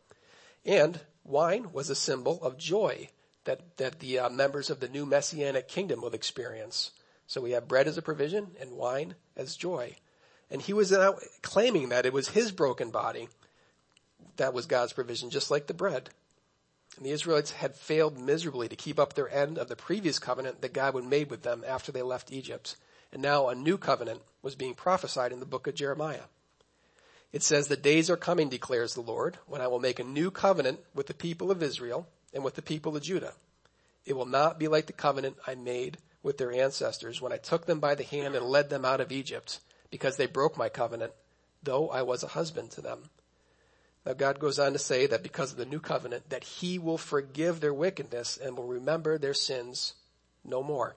And 0.65 0.99
Wine 1.23 1.71
was 1.71 1.89
a 1.89 1.95
symbol 1.95 2.43
of 2.43 2.57
joy 2.57 3.09
that, 3.45 3.77
that 3.77 3.99
the 3.99 4.19
uh, 4.19 4.29
members 4.29 4.69
of 4.69 4.79
the 4.79 4.89
new 4.89 5.05
messianic 5.05 5.67
kingdom 5.67 6.01
will 6.01 6.13
experience. 6.13 6.91
So 7.27 7.41
we 7.41 7.51
have 7.51 7.67
bread 7.67 7.87
as 7.87 7.97
a 7.97 8.01
provision 8.01 8.51
and 8.59 8.73
wine 8.73 9.15
as 9.37 9.55
joy. 9.55 9.95
And 10.51 10.61
he 10.61 10.73
was 10.73 10.93
claiming 11.41 11.89
that 11.89 12.05
it 12.05 12.13
was 12.13 12.29
his 12.29 12.51
broken 12.51 12.91
body 12.91 13.29
that 14.37 14.53
was 14.53 14.65
God's 14.65 14.93
provision, 14.93 15.29
just 15.29 15.49
like 15.49 15.67
the 15.67 15.73
bread. 15.73 16.09
And 16.97 17.05
the 17.05 17.11
Israelites 17.11 17.51
had 17.51 17.75
failed 17.75 18.19
miserably 18.19 18.67
to 18.67 18.75
keep 18.75 18.99
up 18.99 19.13
their 19.13 19.29
end 19.29 19.57
of 19.57 19.67
the 19.67 19.75
previous 19.75 20.19
covenant 20.19 20.61
that 20.61 20.73
God 20.73 20.93
had 20.93 21.05
made 21.05 21.29
with 21.29 21.41
them 21.41 21.63
after 21.67 21.91
they 21.91 22.01
left 22.01 22.31
Egypt. 22.31 22.75
And 23.11 23.21
now 23.21 23.47
a 23.47 23.55
new 23.55 23.77
covenant 23.77 24.21
was 24.41 24.55
being 24.55 24.75
prophesied 24.75 25.31
in 25.31 25.39
the 25.39 25.45
book 25.45 25.67
of 25.67 25.75
Jeremiah. 25.75 26.25
It 27.31 27.41
says, 27.41 27.67
the 27.67 27.75
days 27.75 28.11
are 28.11 28.17
coming, 28.17 28.49
declares 28.49 28.93
the 28.93 29.01
Lord, 29.01 29.39
when 29.47 29.59
I 29.59 29.67
will 29.67 29.79
make 29.79 29.99
a 29.99 30.03
new 30.03 30.29
covenant 30.29 30.81
with 30.93 31.07
the 31.07 31.15
people 31.15 31.49
of 31.49 31.63
Israel 31.63 32.07
and 32.31 32.43
with 32.43 32.53
the 32.53 32.61
people 32.61 32.95
of 32.95 33.01
Judah. 33.01 33.33
It 34.05 34.13
will 34.13 34.27
not 34.27 34.59
be 34.59 34.67
like 34.67 34.85
the 34.85 34.93
covenant 34.93 35.37
I 35.47 35.55
made 35.55 35.97
with 36.21 36.37
their 36.37 36.51
ancestors 36.51 37.21
when 37.21 37.33
I 37.33 37.37
took 37.37 37.65
them 37.65 37.79
by 37.79 37.95
the 37.95 38.03
hand 38.03 38.35
and 38.35 38.45
led 38.45 38.69
them 38.69 38.85
out 38.85 39.01
of 39.01 39.11
Egypt 39.11 39.59
because 39.89 40.17
they 40.17 40.27
broke 40.27 40.57
my 40.57 40.69
covenant, 40.69 41.13
though 41.63 41.89
I 41.89 42.03
was 42.03 42.23
a 42.23 42.27
husband 42.27 42.71
to 42.71 42.81
them. 42.81 43.09
Now 44.05 44.13
God 44.13 44.39
goes 44.39 44.59
on 44.59 44.73
to 44.73 44.79
say 44.79 45.07
that 45.07 45.23
because 45.23 45.51
of 45.51 45.57
the 45.57 45.65
new 45.65 45.79
covenant, 45.79 46.29
that 46.29 46.43
he 46.43 46.77
will 46.77 46.97
forgive 46.97 47.59
their 47.59 47.73
wickedness 47.73 48.37
and 48.37 48.57
will 48.57 48.67
remember 48.67 49.17
their 49.17 49.33
sins 49.33 49.93
no 50.43 50.61
more. 50.61 50.95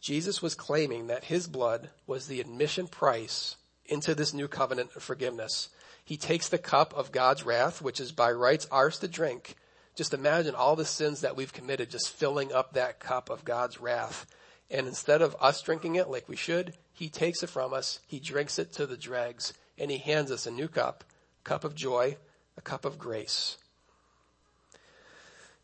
Jesus 0.00 0.40
was 0.40 0.54
claiming 0.54 1.08
that 1.08 1.24
his 1.24 1.48
blood 1.48 1.90
was 2.06 2.26
the 2.26 2.40
admission 2.40 2.86
price 2.86 3.56
into 3.86 4.14
this 4.14 4.32
new 4.34 4.46
covenant 4.46 4.90
of 4.94 5.02
forgiveness. 5.02 5.70
He 6.04 6.16
takes 6.16 6.48
the 6.48 6.58
cup 6.58 6.94
of 6.94 7.12
God's 7.12 7.44
wrath, 7.44 7.82
which 7.82 8.00
is 8.00 8.12
by 8.12 8.30
rights 8.30 8.68
ours 8.70 8.98
to 8.98 9.08
drink. 9.08 9.56
Just 9.96 10.14
imagine 10.14 10.54
all 10.54 10.76
the 10.76 10.84
sins 10.84 11.22
that 11.22 11.36
we've 11.36 11.52
committed 11.52 11.90
just 11.90 12.10
filling 12.10 12.52
up 12.52 12.72
that 12.72 13.00
cup 13.00 13.30
of 13.30 13.44
God's 13.44 13.80
wrath. 13.80 14.26
And 14.70 14.86
instead 14.86 15.22
of 15.22 15.36
us 15.40 15.62
drinking 15.62 15.96
it 15.96 16.08
like 16.08 16.28
we 16.28 16.36
should, 16.36 16.74
he 16.92 17.08
takes 17.08 17.42
it 17.42 17.50
from 17.50 17.72
us, 17.72 18.00
he 18.06 18.20
drinks 18.20 18.58
it 18.58 18.72
to 18.74 18.86
the 18.86 18.96
dregs, 18.96 19.54
and 19.78 19.90
he 19.90 19.98
hands 19.98 20.30
us 20.30 20.46
a 20.46 20.50
new 20.50 20.68
cup 20.68 21.04
cup 21.44 21.64
of 21.64 21.74
joy, 21.74 22.16
a 22.56 22.60
cup 22.60 22.84
of 22.84 22.98
grace. 22.98 23.58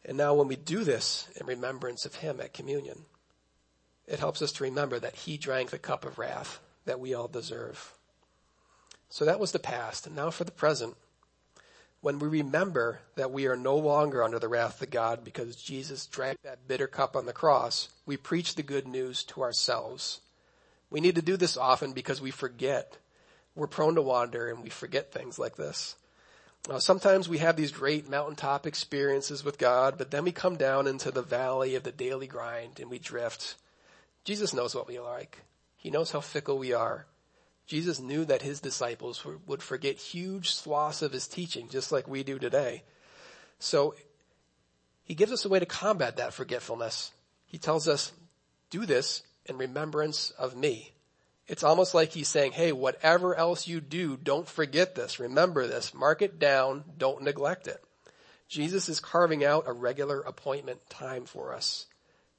And 0.05 0.17
now 0.17 0.35
when 0.35 0.49
we 0.49 0.57
do 0.57 0.85
this 0.85 1.29
in 1.39 1.47
remembrance 1.47 2.07
of 2.07 2.17
him 2.17 2.41
at 2.41 2.55
communion, 2.55 3.05
it 4.07 4.19
helps 4.19 4.43
us 4.43 4.53
to 4.53 4.65
remember 4.65 4.99
that 4.99 5.15
he 5.15 5.37
drank 5.37 5.71
the 5.71 5.79
cup 5.79 6.05
of 6.05 6.19
wrath 6.19 6.61
that 6.85 7.01
we 7.01 7.15
all 7.15 7.29
deserve. 7.29 7.95
So 9.09 9.25
that 9.25 9.41
was 9.41 9.53
the 9.53 9.59
past. 9.59 10.07
And 10.07 10.17
now 10.17 10.31
for 10.31 10.45
the 10.45 10.51
present. 10.51 10.97
When 12.01 12.19
we 12.19 12.29
remember 12.29 13.01
that 13.17 13.31
we 13.31 13.47
are 13.47 13.57
no 13.57 13.77
longer 13.77 14.25
under 14.25 14.39
the 14.39 14.49
wrath 14.49 14.81
of 14.81 14.91
God 14.91 15.23
because 15.23 15.55
Jesus 15.55 16.07
drank 16.07 16.41
that 16.43 16.67
bitter 16.67 16.87
cup 16.87 17.15
on 17.15 17.27
the 17.27 17.33
cross, 17.33 17.91
we 18.07 18.17
preach 18.17 18.55
the 18.55 18.63
good 18.63 18.89
news 18.89 19.23
to 19.25 19.43
ourselves. 19.43 20.21
We 20.89 21.01
need 21.01 21.15
to 21.17 21.23
do 21.23 21.37
this 21.37 21.59
often 21.59 21.93
because 21.93 22.21
we 22.23 22.31
forget 22.31 22.97
we're 23.55 23.67
prone 23.67 23.95
to 23.97 24.03
wander 24.03 24.49
and 24.49 24.63
we 24.63 24.71
forget 24.71 25.13
things 25.13 25.39
like 25.39 25.57
this. 25.57 25.97
Uh, 26.69 26.79
sometimes 26.79 27.29
we 27.29 27.39
have 27.39 27.57
these 27.57 27.73
great 27.73 28.09
mountaintop 28.09 28.67
experiences 28.67 29.43
with 29.43 29.59
God, 29.59 29.97
but 29.97 30.11
then 30.11 30.25
we 30.25 30.33
come 30.33 30.57
down 30.57 30.87
into 30.87 31.11
the 31.11 31.23
valley 31.23 31.75
of 31.75 31.83
the 31.83 31.93
daily 31.93 32.27
grind 32.27 32.81
and 32.81 32.91
we 32.91 32.99
drift. 32.99 33.57
Jesus 34.25 34.53
knows 34.53 34.75
what 34.75 34.87
we 34.87 34.99
are 34.99 35.05
like. 35.05 35.39
He 35.77 35.91
knows 35.91 36.11
how 36.11 36.21
fickle 36.21 36.59
we 36.59 36.75
are. 36.75 37.07
Jesus 37.67 38.01
knew 38.01 38.25
that 38.25 38.43
his 38.43 38.61
disciples 38.61 39.25
would 39.47 39.63
forget 39.63 39.97
huge 39.97 40.51
swaths 40.51 41.03
of 41.03 41.13
his 41.13 41.29
teaching, 41.29 41.69
just 41.69 41.93
like 41.93 42.09
we 42.09 42.23
do 42.23 42.39
today. 42.39 42.83
So 43.59 43.95
he 45.05 45.15
gives 45.15 45.33
us 45.33 45.45
a 45.45 45.49
way 45.49 45.61
to 45.61 45.67
combat 45.67 46.17
that 46.17 46.35
forgetfulness. 46.35 47.13
He 47.47 47.59
tells 47.59 47.89
us, 47.89 48.13
do 48.71 48.87
this 48.87 49.23
in 49.47 49.57
remembrance 49.57 50.31
of 50.31 50.57
me. 50.57 50.93
It's 51.51 51.65
almost 51.65 51.95
like 51.95 52.13
he's 52.13 52.29
saying, 52.29 52.53
hey, 52.53 52.71
whatever 52.71 53.35
else 53.35 53.67
you 53.67 53.81
do, 53.81 54.17
don't 54.17 54.47
forget 54.47 54.95
this. 54.95 55.19
Remember 55.19 55.67
this. 55.67 55.93
Mark 55.93 56.23
it 56.23 56.39
down. 56.39 56.85
Don't 56.97 57.23
neglect 57.23 57.67
it. 57.67 57.83
Jesus 58.47 58.89
is 58.89 59.01
carving 59.01 59.45
out 59.45 59.65
a 59.67 59.73
regular 59.73 60.21
appointment 60.21 60.79
time 60.89 61.25
for 61.25 61.53
us. 61.53 61.87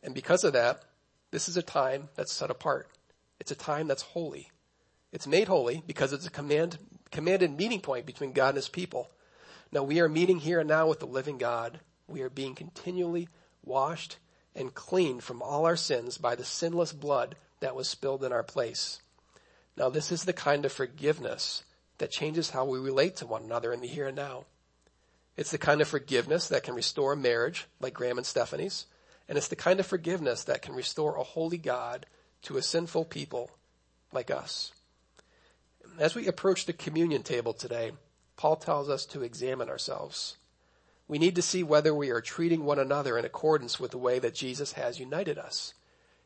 And 0.01 0.15
because 0.15 0.45
of 0.45 0.53
that, 0.53 0.83
this 1.29 1.49
is 1.49 1.57
a 1.57 1.61
time 1.61 2.07
that's 2.15 2.31
set 2.31 2.49
apart. 2.49 2.87
It's 3.41 3.51
a 3.51 3.55
time 3.55 3.89
that's 3.89 4.01
holy. 4.01 4.49
It's 5.11 5.27
made 5.27 5.49
holy 5.49 5.83
because 5.85 6.13
it's 6.13 6.25
a 6.25 6.31
command, 6.31 6.77
commanded 7.11 7.57
meeting 7.57 7.81
point 7.81 8.05
between 8.05 8.31
God 8.31 8.49
and 8.49 8.55
his 8.55 8.69
people. 8.69 9.11
Now 9.73 9.83
we 9.83 9.99
are 9.99 10.07
meeting 10.07 10.39
here 10.39 10.61
and 10.61 10.69
now 10.69 10.87
with 10.87 11.01
the 11.01 11.05
living 11.05 11.37
God. 11.37 11.81
We 12.07 12.21
are 12.21 12.29
being 12.29 12.55
continually 12.55 13.27
washed 13.61 14.19
and 14.55 14.73
cleaned 14.73 15.21
from 15.21 15.41
all 15.41 15.65
our 15.65 15.75
sins 15.75 16.17
by 16.17 16.35
the 16.35 16.45
sinless 16.45 16.93
blood 16.93 17.35
that 17.59 17.75
was 17.75 17.87
spilled 17.87 18.23
in 18.23 18.31
our 18.31 18.43
place. 18.43 18.99
Now 19.81 19.89
this 19.89 20.11
is 20.11 20.25
the 20.25 20.31
kind 20.31 20.63
of 20.63 20.71
forgiveness 20.71 21.63
that 21.97 22.11
changes 22.11 22.51
how 22.51 22.65
we 22.65 22.77
relate 22.77 23.15
to 23.15 23.25
one 23.25 23.41
another 23.41 23.73
in 23.73 23.81
the 23.81 23.87
here 23.87 24.05
and 24.05 24.15
now. 24.15 24.45
It's 25.35 25.49
the 25.49 25.57
kind 25.57 25.81
of 25.81 25.87
forgiveness 25.87 26.47
that 26.49 26.61
can 26.61 26.75
restore 26.75 27.13
a 27.13 27.17
marriage 27.17 27.65
like 27.79 27.95
Graham 27.95 28.19
and 28.19 28.27
Stephanie's. 28.27 28.85
And 29.27 29.39
it's 29.39 29.47
the 29.47 29.55
kind 29.55 29.79
of 29.79 29.87
forgiveness 29.87 30.43
that 30.43 30.61
can 30.61 30.75
restore 30.75 31.15
a 31.15 31.23
holy 31.23 31.57
God 31.57 32.05
to 32.43 32.57
a 32.57 32.61
sinful 32.61 33.05
people 33.05 33.49
like 34.11 34.29
us. 34.29 34.71
As 35.97 36.13
we 36.13 36.27
approach 36.27 36.67
the 36.67 36.73
communion 36.73 37.23
table 37.23 37.51
today, 37.51 37.93
Paul 38.37 38.57
tells 38.57 38.87
us 38.87 39.03
to 39.07 39.23
examine 39.23 39.67
ourselves. 39.67 40.37
We 41.07 41.17
need 41.17 41.33
to 41.37 41.41
see 41.41 41.63
whether 41.63 41.91
we 41.91 42.11
are 42.11 42.21
treating 42.21 42.65
one 42.65 42.77
another 42.77 43.17
in 43.17 43.25
accordance 43.25 43.79
with 43.79 43.89
the 43.89 43.97
way 43.97 44.19
that 44.19 44.35
Jesus 44.35 44.73
has 44.73 44.99
united 44.99 45.39
us. 45.39 45.73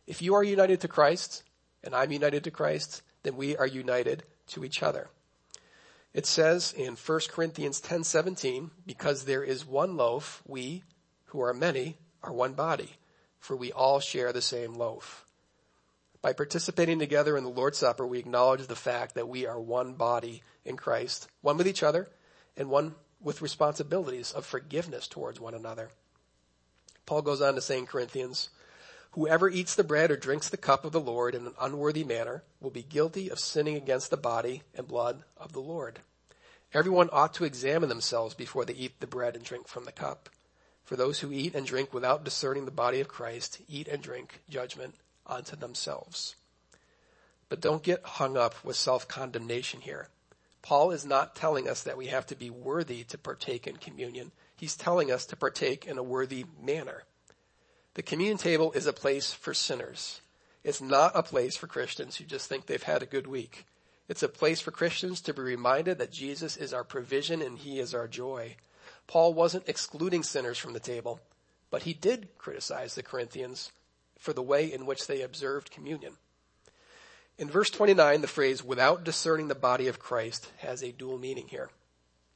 If 0.05 0.21
you 0.21 0.35
are 0.35 0.43
united 0.43 0.81
to 0.81 0.89
Christ 0.89 1.43
and 1.85 1.95
I'm 1.95 2.11
united 2.11 2.43
to 2.43 2.51
Christ, 2.51 3.01
then 3.25 3.35
we 3.35 3.57
are 3.57 3.67
united 3.67 4.23
to 4.47 4.63
each 4.63 4.83
other. 4.83 5.09
It 6.13 6.27
says 6.27 6.71
in 6.71 6.95
1 6.95 7.19
Corinthians 7.29 7.81
10:17, 7.81 8.69
because 8.85 9.25
there 9.25 9.43
is 9.43 9.65
one 9.65 9.97
loaf, 9.97 10.43
we 10.45 10.83
who 11.25 11.41
are 11.41 11.53
many 11.53 11.97
are 12.23 12.31
one 12.31 12.53
body, 12.53 12.97
for 13.39 13.55
we 13.55 13.71
all 13.71 13.99
share 13.99 14.31
the 14.31 14.41
same 14.41 14.75
loaf. 14.75 15.25
By 16.21 16.33
participating 16.33 16.99
together 16.99 17.35
in 17.35 17.43
the 17.43 17.49
Lord's 17.49 17.79
Supper, 17.79 18.05
we 18.05 18.19
acknowledge 18.19 18.67
the 18.67 18.75
fact 18.75 19.15
that 19.15 19.27
we 19.27 19.45
are 19.45 19.59
one 19.59 19.95
body 19.95 20.43
in 20.63 20.77
Christ, 20.77 21.27
one 21.41 21.57
with 21.57 21.67
each 21.67 21.83
other 21.83 22.07
and 22.55 22.69
one 22.69 22.95
with 23.19 23.41
responsibilities 23.41 24.31
of 24.31 24.45
forgiveness 24.45 25.07
towards 25.07 25.39
one 25.39 25.55
another. 25.55 25.89
Paul 27.05 27.23
goes 27.23 27.41
on 27.41 27.55
to 27.55 27.61
say 27.61 27.77
in 27.77 27.87
Corinthians, 27.87 28.49
Whoever 29.15 29.49
eats 29.49 29.75
the 29.75 29.85
bread 29.85 30.11
or 30.11 30.17
drinks 30.17 30.49
the 30.49 30.57
cup 30.57 30.83
of 30.83 30.91
the 30.91 30.99
Lord 30.99 31.35
in 31.35 31.47
an 31.47 31.53
unworthy 31.61 32.03
manner 32.03 32.43
will 32.59 32.69
be 32.69 32.83
guilty 32.83 33.29
of 33.29 33.39
sinning 33.39 33.77
against 33.77 34.09
the 34.09 34.17
body 34.17 34.63
and 34.75 34.85
blood 34.85 35.23
of 35.37 35.53
the 35.53 35.61
Lord. 35.61 36.01
Everyone 36.73 37.07
ought 37.13 37.33
to 37.35 37.45
examine 37.45 37.87
themselves 37.87 38.33
before 38.33 38.65
they 38.65 38.73
eat 38.73 38.99
the 38.99 39.07
bread 39.07 39.37
and 39.37 39.45
drink 39.45 39.69
from 39.69 39.85
the 39.85 39.93
cup. 39.93 40.27
For 40.83 40.97
those 40.97 41.21
who 41.21 41.31
eat 41.31 41.55
and 41.55 41.65
drink 41.65 41.93
without 41.93 42.25
discerning 42.25 42.65
the 42.65 42.71
body 42.71 42.99
of 42.99 43.07
Christ 43.07 43.61
eat 43.69 43.87
and 43.87 44.03
drink 44.03 44.41
judgment 44.49 44.95
unto 45.25 45.55
themselves. 45.55 46.35
But 47.47 47.61
don't 47.61 47.83
get 47.83 48.03
hung 48.03 48.35
up 48.35 48.65
with 48.65 48.75
self-condemnation 48.75 49.79
here. 49.79 50.09
Paul 50.61 50.91
is 50.91 51.05
not 51.05 51.37
telling 51.37 51.69
us 51.69 51.83
that 51.83 51.95
we 51.95 52.07
have 52.07 52.25
to 52.25 52.35
be 52.35 52.49
worthy 52.49 53.05
to 53.05 53.17
partake 53.17 53.65
in 53.65 53.77
communion. 53.77 54.33
He's 54.57 54.75
telling 54.75 55.09
us 55.09 55.25
to 55.27 55.37
partake 55.37 55.85
in 55.85 55.97
a 55.97 56.03
worthy 56.03 56.43
manner. 56.61 57.03
The 57.95 58.03
communion 58.03 58.37
table 58.37 58.71
is 58.73 58.87
a 58.87 58.93
place 58.93 59.33
for 59.33 59.53
sinners. 59.53 60.21
It's 60.63 60.81
not 60.81 61.13
a 61.15 61.23
place 61.23 61.55
for 61.55 61.67
Christians 61.67 62.17
who 62.17 62.25
just 62.25 62.47
think 62.47 62.65
they've 62.65 62.81
had 62.81 63.01
a 63.01 63.07
good 63.07 63.27
week. 63.27 63.65
It's 64.07 64.23
a 64.23 64.29
place 64.29 64.61
for 64.61 64.71
Christians 64.71 65.21
to 65.21 65.33
be 65.33 65.41
reminded 65.41 65.97
that 65.97 66.11
Jesus 66.11 66.57
is 66.57 66.73
our 66.73 66.83
provision 66.83 67.41
and 67.41 67.57
He 67.57 67.79
is 67.79 67.93
our 67.93 68.07
joy. 68.07 68.57
Paul 69.07 69.33
wasn't 69.33 69.69
excluding 69.69 70.23
sinners 70.23 70.57
from 70.57 70.73
the 70.73 70.79
table, 70.79 71.19
but 71.69 71.83
he 71.83 71.93
did 71.93 72.29
criticize 72.37 72.95
the 72.95 73.03
Corinthians 73.03 73.71
for 74.17 74.33
the 74.33 74.41
way 74.41 74.71
in 74.71 74.85
which 74.85 75.07
they 75.07 75.21
observed 75.21 75.71
communion. 75.71 76.13
In 77.37 77.49
verse 77.49 77.69
29, 77.69 78.21
the 78.21 78.27
phrase, 78.27 78.63
without 78.63 79.03
discerning 79.03 79.47
the 79.47 79.55
body 79.55 79.87
of 79.87 79.99
Christ 79.99 80.49
has 80.59 80.81
a 80.81 80.91
dual 80.91 81.17
meaning 81.17 81.47
here. 81.47 81.69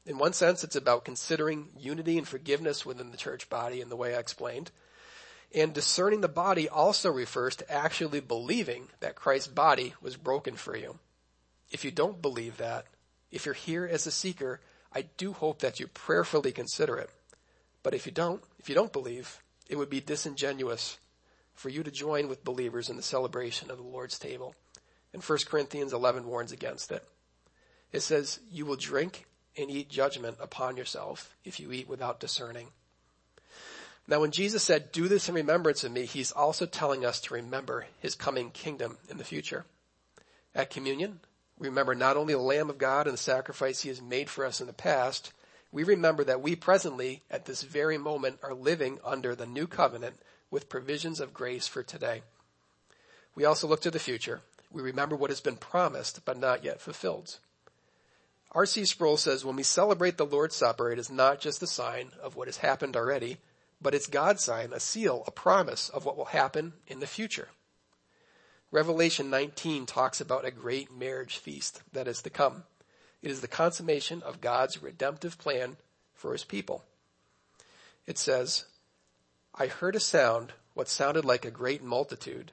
In 0.05 0.17
one 0.17 0.33
sense, 0.33 0.63
it's 0.63 0.75
about 0.75 1.05
considering 1.05 1.69
unity 1.77 2.17
and 2.17 2.27
forgiveness 2.27 2.85
within 2.85 3.11
the 3.11 3.17
church 3.17 3.49
body 3.49 3.81
in 3.81 3.89
the 3.89 3.95
way 3.95 4.15
I 4.15 4.19
explained. 4.19 4.71
And 5.53 5.73
discerning 5.73 6.21
the 6.21 6.27
body 6.27 6.69
also 6.69 7.11
refers 7.11 7.55
to 7.57 7.71
actually 7.71 8.19
believing 8.19 8.89
that 8.99 9.15
Christ's 9.15 9.47
body 9.47 9.95
was 10.01 10.15
broken 10.15 10.55
for 10.55 10.75
you. 10.75 10.99
If 11.71 11.83
you 11.83 11.91
don't 11.91 12.21
believe 12.21 12.57
that, 12.57 12.85
if 13.31 13.45
you're 13.45 13.55
here 13.55 13.85
as 13.85 14.05
a 14.05 14.11
seeker, 14.11 14.59
I 14.93 15.03
do 15.17 15.33
hope 15.33 15.59
that 15.59 15.79
you 15.79 15.87
prayerfully 15.87 16.51
consider 16.51 16.97
it. 16.97 17.09
But 17.83 17.93
if 17.93 18.05
you 18.05 18.11
don't, 18.11 18.43
if 18.59 18.69
you 18.69 18.75
don't 18.75 18.93
believe, 18.93 19.41
it 19.67 19.77
would 19.77 19.89
be 19.89 20.01
disingenuous 20.01 20.97
for 21.53 21.69
you 21.69 21.83
to 21.83 21.91
join 21.91 22.27
with 22.27 22.43
believers 22.43 22.89
in 22.89 22.95
the 22.95 23.01
celebration 23.01 23.69
of 23.69 23.77
the 23.77 23.83
Lord's 23.83 24.17
table. 24.17 24.55
And 25.13 25.23
1 25.23 25.39
Corinthians 25.47 25.93
11 25.93 26.25
warns 26.25 26.51
against 26.51 26.91
it. 26.91 27.07
It 27.91 28.01
says, 28.01 28.39
you 28.51 28.65
will 28.65 28.75
drink 28.75 29.25
and 29.57 29.69
eat 29.69 29.89
judgment 29.89 30.37
upon 30.39 30.77
yourself 30.77 31.35
if 31.43 31.59
you 31.59 31.71
eat 31.71 31.89
without 31.89 32.19
discerning. 32.19 32.67
Now 34.09 34.21
when 34.21 34.31
Jesus 34.31 34.63
said, 34.63 34.91
do 34.91 35.07
this 35.07 35.29
in 35.29 35.35
remembrance 35.35 35.83
of 35.83 35.91
me, 35.91 36.05
he's 36.05 36.31
also 36.31 36.65
telling 36.65 37.05
us 37.05 37.21
to 37.21 37.35
remember 37.35 37.85
his 37.99 38.15
coming 38.15 38.49
kingdom 38.49 38.97
in 39.07 39.19
the 39.19 39.23
future. 39.23 39.65
At 40.55 40.71
communion, 40.71 41.19
we 41.59 41.67
remember 41.67 41.93
not 41.93 42.17
only 42.17 42.33
the 42.33 42.39
Lamb 42.39 42.71
of 42.71 42.79
God 42.79 43.05
and 43.05 43.13
the 43.13 43.21
sacrifice 43.21 43.81
he 43.81 43.89
has 43.89 44.01
made 44.01 44.27
for 44.27 44.45
us 44.45 44.61
in 44.61 44.65
the 44.65 44.73
past, 44.73 45.31
we 45.71 45.83
remember 45.83 46.23
that 46.23 46.41
we 46.41 46.55
presently, 46.55 47.21
at 47.29 47.45
this 47.45 47.61
very 47.61 47.99
moment, 47.99 48.39
are 48.41 48.55
living 48.55 48.97
under 49.05 49.35
the 49.35 49.45
new 49.45 49.67
covenant 49.67 50.15
with 50.49 50.69
provisions 50.69 51.19
of 51.19 51.31
grace 51.31 51.67
for 51.67 51.83
today. 51.83 52.23
We 53.35 53.45
also 53.45 53.67
look 53.67 53.81
to 53.81 53.91
the 53.91 53.99
future. 53.99 54.41
We 54.71 54.81
remember 54.81 55.15
what 55.15 55.29
has 55.29 55.39
been 55.39 55.55
promised 55.55 56.25
but 56.25 56.39
not 56.39 56.63
yet 56.63 56.81
fulfilled. 56.81 57.37
R.C. 58.53 58.85
Sproul 58.85 59.17
says 59.17 59.45
when 59.45 59.55
we 59.55 59.61
celebrate 59.61 60.17
the 60.17 60.25
Lord's 60.25 60.55
Supper, 60.55 60.91
it 60.91 60.97
is 60.97 61.11
not 61.11 61.39
just 61.39 61.61
a 61.61 61.67
sign 61.67 62.09
of 62.23 62.35
what 62.35 62.47
has 62.47 62.57
happened 62.57 62.97
already, 62.97 63.37
but 63.81 63.95
it's 63.95 64.07
God's 64.07 64.43
sign, 64.43 64.73
a 64.73 64.79
seal, 64.79 65.23
a 65.25 65.31
promise 65.31 65.89
of 65.89 66.05
what 66.05 66.17
will 66.17 66.25
happen 66.25 66.73
in 66.87 66.99
the 66.99 67.07
future. 67.07 67.49
Revelation 68.71 69.29
19 69.29 69.85
talks 69.85 70.21
about 70.21 70.45
a 70.45 70.51
great 70.51 70.91
marriage 70.91 71.37
feast 71.37 71.81
that 71.91 72.07
is 72.07 72.21
to 72.21 72.29
come. 72.29 72.63
It 73.21 73.31
is 73.31 73.41
the 73.41 73.47
consummation 73.47 74.21
of 74.21 74.41
God's 74.41 74.81
redemptive 74.81 75.37
plan 75.37 75.77
for 76.13 76.33
his 76.33 76.43
people. 76.43 76.83
It 78.05 78.17
says, 78.17 78.65
I 79.55 79.67
heard 79.67 79.95
a 79.95 79.99
sound, 79.99 80.53
what 80.73 80.87
sounded 80.87 81.25
like 81.25 81.45
a 81.45 81.51
great 81.51 81.83
multitude, 81.83 82.51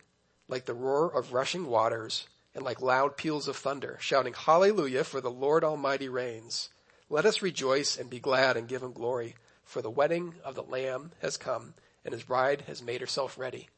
like 0.48 0.64
the 0.64 0.74
roar 0.74 1.12
of 1.14 1.32
rushing 1.32 1.66
waters, 1.66 2.26
and 2.54 2.64
like 2.64 2.80
loud 2.80 3.16
peals 3.16 3.48
of 3.48 3.56
thunder, 3.56 3.98
shouting, 4.00 4.32
Hallelujah, 4.32 5.04
for 5.04 5.20
the 5.20 5.30
Lord 5.30 5.64
Almighty 5.64 6.08
reigns. 6.08 6.70
Let 7.10 7.26
us 7.26 7.42
rejoice 7.42 7.98
and 7.98 8.08
be 8.08 8.18
glad 8.18 8.56
and 8.56 8.66
give 8.66 8.82
him 8.82 8.92
glory 8.92 9.36
for 9.66 9.82
the 9.82 9.90
wedding 9.90 10.34
of 10.44 10.54
the 10.54 10.62
Lamb 10.62 11.10
has 11.20 11.36
come, 11.36 11.74
and 12.04 12.14
his 12.14 12.22
bride 12.22 12.62
has 12.68 12.80
made 12.80 13.00
herself 13.00 13.36
ready. 13.36 13.68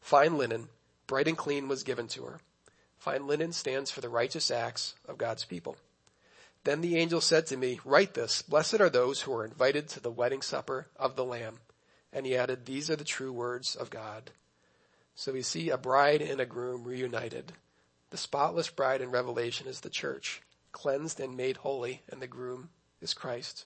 Fine 0.00 0.38
linen, 0.38 0.68
bright 1.06 1.26
and 1.26 1.36
clean, 1.36 1.66
was 1.66 1.82
given 1.82 2.06
to 2.08 2.24
her. 2.24 2.40
Fine 2.98 3.26
linen 3.26 3.52
stands 3.52 3.90
for 3.90 4.00
the 4.02 4.08
righteous 4.08 4.50
acts 4.50 4.94
of 5.08 5.18
God's 5.18 5.44
people. 5.44 5.76
Then 6.64 6.82
the 6.82 6.96
angel 6.96 7.20
said 7.20 7.46
to 7.46 7.56
me, 7.56 7.80
write 7.84 8.14
this, 8.14 8.42
blessed 8.42 8.80
are 8.80 8.90
those 8.90 9.22
who 9.22 9.34
are 9.34 9.44
invited 9.44 9.88
to 9.88 10.00
the 10.00 10.10
wedding 10.10 10.42
supper 10.42 10.88
of 10.96 11.16
the 11.16 11.24
Lamb. 11.24 11.58
And 12.12 12.24
he 12.24 12.36
added, 12.36 12.64
these 12.64 12.90
are 12.90 12.96
the 12.96 13.04
true 13.04 13.32
words 13.32 13.74
of 13.74 13.90
God. 13.90 14.30
So 15.14 15.32
we 15.32 15.42
see 15.42 15.70
a 15.70 15.76
bride 15.76 16.22
and 16.22 16.40
a 16.40 16.46
groom 16.46 16.84
reunited. 16.84 17.52
The 18.10 18.16
spotless 18.16 18.70
bride 18.70 19.00
in 19.00 19.10
Revelation 19.10 19.66
is 19.66 19.80
the 19.80 19.90
church, 19.90 20.42
cleansed 20.72 21.18
and 21.18 21.36
made 21.36 21.58
holy, 21.58 22.02
and 22.10 22.22
the 22.22 22.26
groom 22.26 22.68
is 23.00 23.14
Christ. 23.14 23.64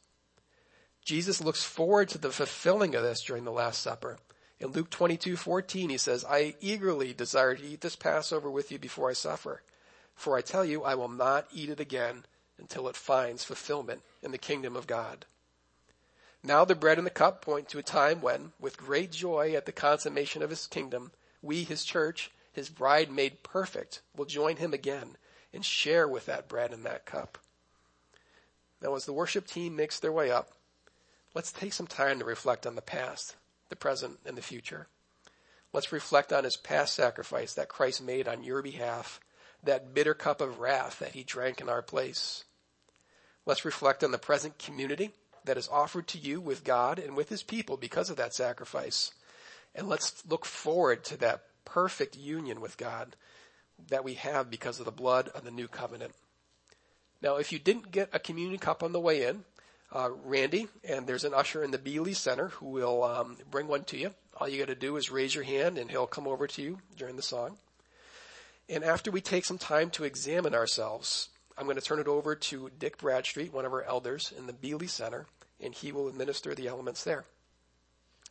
Jesus 1.05 1.41
looks 1.41 1.65
forward 1.65 2.09
to 2.11 2.19
the 2.19 2.31
fulfilling 2.31 2.95
of 2.95 3.03
this 3.03 3.23
during 3.23 3.45
the 3.45 3.53
Last 3.53 3.81
Supper. 3.81 4.19
In 4.61 4.69
Luke 4.69 4.91
22, 4.91 5.37
14, 5.37 5.91
he 5.91 5.99
says, 5.99 6.25
I 6.25 6.55
eagerly 6.61 7.15
desire 7.15 7.55
to 7.55 7.65
eat 7.65 7.81
this 7.81 7.97
Passover 7.97 8.51
with 8.51 8.73
you 8.73 8.79
before 8.79 9.09
I 9.09 9.15
suffer. 9.15 9.63
For 10.15 10.37
I 10.37 10.41
tell 10.41 10.65
you, 10.65 10.83
I 10.83 10.97
will 10.97 11.09
not 11.09 11.47
eat 11.53 11.71
it 11.71 11.79
again 11.79 12.25
until 12.59 12.89
it 12.89 12.97
finds 12.97 13.45
fulfillment 13.45 14.03
in 14.23 14.33
the 14.33 14.39
kingdom 14.39 14.75
of 14.75 14.89
God. 14.89 15.27
Now 16.43 16.65
the 16.65 16.75
bread 16.75 16.99
and 16.99 17.07
the 17.07 17.11
cup 17.11 17.41
point 17.41 17.69
to 17.69 17.79
a 17.79 17.83
time 17.83 18.21
when, 18.21 18.53
with 18.61 18.77
great 18.77 19.13
joy 19.13 19.55
at 19.55 19.67
the 19.67 19.73
consummation 19.73 20.43
of 20.43 20.51
his 20.51 20.67
kingdom, 20.67 21.13
we, 21.41 21.63
his 21.63 21.85
church, 21.85 22.31
his 22.53 22.69
bride 22.69 23.11
made 23.11 23.43
perfect, 23.43 24.03
will 24.17 24.25
join 24.25 24.57
him 24.57 24.73
again 24.73 25.17
and 25.53 25.65
share 25.65 26.09
with 26.09 26.27
that 26.27 26.49
bread 26.49 26.73
and 26.73 26.85
that 26.85 27.07
cup. 27.07 27.39
Now 28.83 28.95
as 28.95 29.05
the 29.05 29.13
worship 29.13 29.47
team 29.47 29.77
makes 29.77 29.99
their 29.99 30.13
way 30.13 30.31
up, 30.31 30.53
Let's 31.39 31.53
take 31.53 31.73
some 31.73 31.87
time 31.87 32.19
to 32.19 32.25
reflect 32.25 32.67
on 32.67 32.75
the 32.75 32.83
past, 32.83 33.37
the 33.69 33.77
present, 33.77 34.19
and 34.27 34.37
the 34.37 34.43
future. 34.43 34.89
Let's 35.73 35.93
reflect 35.93 36.33
on 36.33 36.43
his 36.43 36.57
past 36.57 36.95
sacrifice 36.95 37.55
that 37.55 37.69
Christ 37.69 38.03
made 38.03 38.27
on 38.27 38.43
your 38.43 38.61
behalf, 38.61 39.21
that 39.63 39.95
bitter 39.95 40.15
cup 40.15 40.41
of 40.41 40.59
wrath 40.59 40.99
that 40.99 41.13
he 41.13 41.23
drank 41.23 41.61
in 41.61 41.69
our 41.69 41.81
place. 41.81 42.43
Let's 43.47 43.65
reflect 43.65 44.03
on 44.03 44.11
the 44.11 44.19
present 44.19 44.59
community 44.59 45.13
that 45.45 45.57
is 45.57 45.69
offered 45.69 46.09
to 46.09 46.19
you 46.19 46.41
with 46.41 46.65
God 46.65 46.99
and 46.99 47.15
with 47.15 47.29
his 47.29 47.45
people 47.45 47.77
because 47.77 48.11
of 48.11 48.17
that 48.17 48.35
sacrifice. 48.35 49.13
And 49.77 49.89
let's 49.89 50.25
look 50.29 50.45
forward 50.45 51.05
to 51.05 51.17
that 51.19 51.45
perfect 51.65 52.17
union 52.17 52.61
with 52.61 52.77
God 52.77 53.15
that 53.91 54.03
we 54.03 54.15
have 54.15 54.51
because 54.51 54.81
of 54.81 54.87
the 54.87 54.91
blood 54.91 55.29
of 55.29 55.45
the 55.45 55.53
new 55.53 55.69
covenant. 55.69 56.15
Now, 57.23 57.37
if 57.37 57.53
you 57.53 57.61
didn't 57.61 57.93
get 57.93 58.09
a 58.13 58.19
communion 58.19 58.59
cup 58.59 58.83
on 58.83 58.91
the 58.91 58.99
way 58.99 59.23
in, 59.23 59.45
uh, 59.93 60.11
Randy, 60.25 60.69
and 60.85 61.07
there's 61.07 61.25
an 61.25 61.35
usher 61.35 61.63
in 61.63 61.71
the 61.71 61.79
Bealey 61.79 62.15
Center 62.15 62.49
who 62.49 62.67
will 62.67 63.03
um, 63.05 63.37
bring 63.51 63.69
one 63.69 63.85
to 63.85 63.97
you. 63.97 64.15
All 64.37 64.49
you 64.49 64.59
got 64.59 64.69
to 64.69 64.75
do 64.75 64.97
is 64.97 65.11
raise 65.11 65.35
your 65.35 65.45
hand, 65.45 65.79
and 65.79 65.91
he'll 65.91 66.07
come 66.07 66.29
over 66.29 66.47
to 66.47 66.63
you 66.63 66.79
during 66.97 67.17
the 67.17 67.23
song. 67.23 67.57
And 68.69 68.85
after 68.85 69.11
we 69.11 69.21
take 69.21 69.45
some 69.45 69.59
time 69.59 69.91
to 69.91 70.05
examine 70.05 70.55
ourselves, 70.55 71.31
I'm 71.57 71.65
going 71.65 71.77
to 71.77 71.83
turn 71.83 71.99
it 71.99 72.07
over 72.07 72.35
to 72.35 72.71
Dick 72.79 72.99
Bradstreet, 72.99 73.53
one 73.53 73.65
of 73.65 73.73
our 73.73 73.83
elders 73.83 74.33
in 74.37 74.47
the 74.47 74.53
Bealey 74.53 74.89
Center, 74.89 75.27
and 75.61 75.75
he 75.75 75.91
will 75.91 76.09
administer 76.09 76.55
the 76.55 76.69
elements 76.69 77.03
there. 77.03 77.25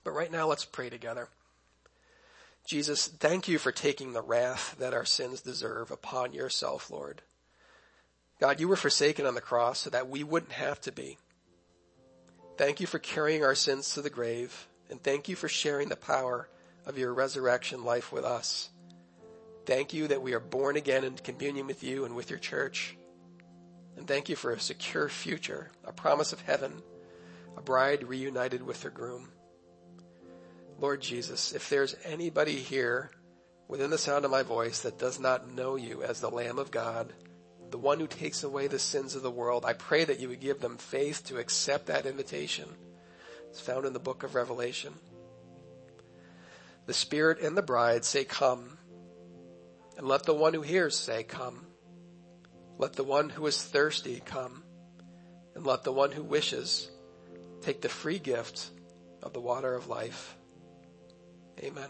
But 0.03 0.11
right 0.11 0.31
now, 0.31 0.47
let's 0.47 0.63
pray 0.63 0.89
together. 0.89 1.27
Jesus, 2.65 3.07
thank 3.07 3.47
you 3.47 3.57
for 3.57 3.71
taking 3.71 4.13
the 4.13 4.21
wrath 4.21 4.75
that 4.79 4.93
our 4.93 5.05
sins 5.05 5.41
deserve 5.41 5.89
upon 5.89 6.33
yourself, 6.33 6.91
Lord. 6.91 7.21
God, 8.39 8.59
you 8.59 8.67
were 8.67 8.75
forsaken 8.75 9.25
on 9.25 9.35
the 9.35 9.41
cross 9.41 9.79
so 9.79 9.89
that 9.89 10.09
we 10.09 10.23
wouldn't 10.23 10.51
have 10.51 10.79
to 10.81 10.91
be. 10.91 11.17
Thank 12.57 12.79
you 12.79 12.87
for 12.87 12.97
carrying 12.97 13.43
our 13.43 13.53
sins 13.53 13.93
to 13.93 14.01
the 14.01 14.09
grave, 14.09 14.67
and 14.89 15.01
thank 15.01 15.29
you 15.29 15.35
for 15.35 15.47
sharing 15.47 15.89
the 15.89 15.95
power 15.95 16.49
of 16.87 16.97
your 16.97 17.13
resurrection 17.13 17.83
life 17.83 18.11
with 18.11 18.25
us. 18.25 18.69
Thank 19.67 19.93
you 19.93 20.07
that 20.07 20.23
we 20.23 20.33
are 20.33 20.39
born 20.39 20.75
again 20.75 21.03
in 21.03 21.13
communion 21.15 21.67
with 21.67 21.83
you 21.83 22.05
and 22.05 22.15
with 22.15 22.31
your 22.31 22.39
church. 22.39 22.97
And 23.95 24.07
thank 24.07 24.27
you 24.27 24.35
for 24.35 24.51
a 24.51 24.59
secure 24.59 25.07
future, 25.07 25.69
a 25.83 25.93
promise 25.93 26.33
of 26.33 26.41
heaven, 26.41 26.81
a 27.55 27.61
bride 27.61 28.07
reunited 28.07 28.63
with 28.63 28.81
her 28.83 28.89
groom. 28.89 29.29
Lord 30.79 31.01
Jesus, 31.01 31.53
if 31.53 31.69
there's 31.69 31.95
anybody 32.05 32.55
here 32.55 33.11
within 33.67 33.91
the 33.91 33.97
sound 33.99 34.25
of 34.25 34.31
my 34.31 34.43
voice 34.43 34.79
that 34.81 34.97
does 34.97 35.19
not 35.19 35.51
know 35.51 35.75
you 35.75 36.01
as 36.01 36.21
the 36.21 36.31
Lamb 36.31 36.57
of 36.57 36.71
God, 36.71 37.13
the 37.71 37.77
one 37.77 37.99
who 37.99 38.07
takes 38.07 38.43
away 38.43 38.67
the 38.67 38.79
sins 38.79 39.15
of 39.15 39.23
the 39.23 39.31
world. 39.31 39.65
I 39.65 39.73
pray 39.73 40.05
that 40.05 40.19
you 40.19 40.29
would 40.29 40.39
give 40.39 40.59
them 40.59 40.77
faith 40.77 41.25
to 41.25 41.37
accept 41.37 41.87
that 41.87 42.05
invitation. 42.05 42.67
It's 43.49 43.59
found 43.59 43.85
in 43.85 43.93
the 43.93 43.99
book 43.99 44.23
of 44.23 44.35
Revelation. 44.35 44.93
The 46.85 46.93
Spirit 46.93 47.41
and 47.41 47.57
the 47.57 47.61
bride 47.61 48.05
say, 48.05 48.23
come. 48.23 48.77
And 49.97 50.07
let 50.07 50.23
the 50.23 50.33
one 50.33 50.53
who 50.53 50.61
hears 50.61 50.97
say, 50.97 51.23
come. 51.23 51.65
Let 52.77 52.93
the 52.93 53.03
one 53.03 53.29
who 53.29 53.45
is 53.47 53.61
thirsty 53.61 54.21
come. 54.25 54.63
And 55.55 55.65
let 55.65 55.83
the 55.83 55.91
one 55.91 56.11
who 56.11 56.23
wishes 56.23 56.89
take 57.61 57.81
the 57.81 57.89
free 57.89 58.19
gift 58.19 58.69
of 59.23 59.33
the 59.33 59.41
water 59.41 59.73
of 59.73 59.87
life. 59.87 60.37
Amen. 61.59 61.89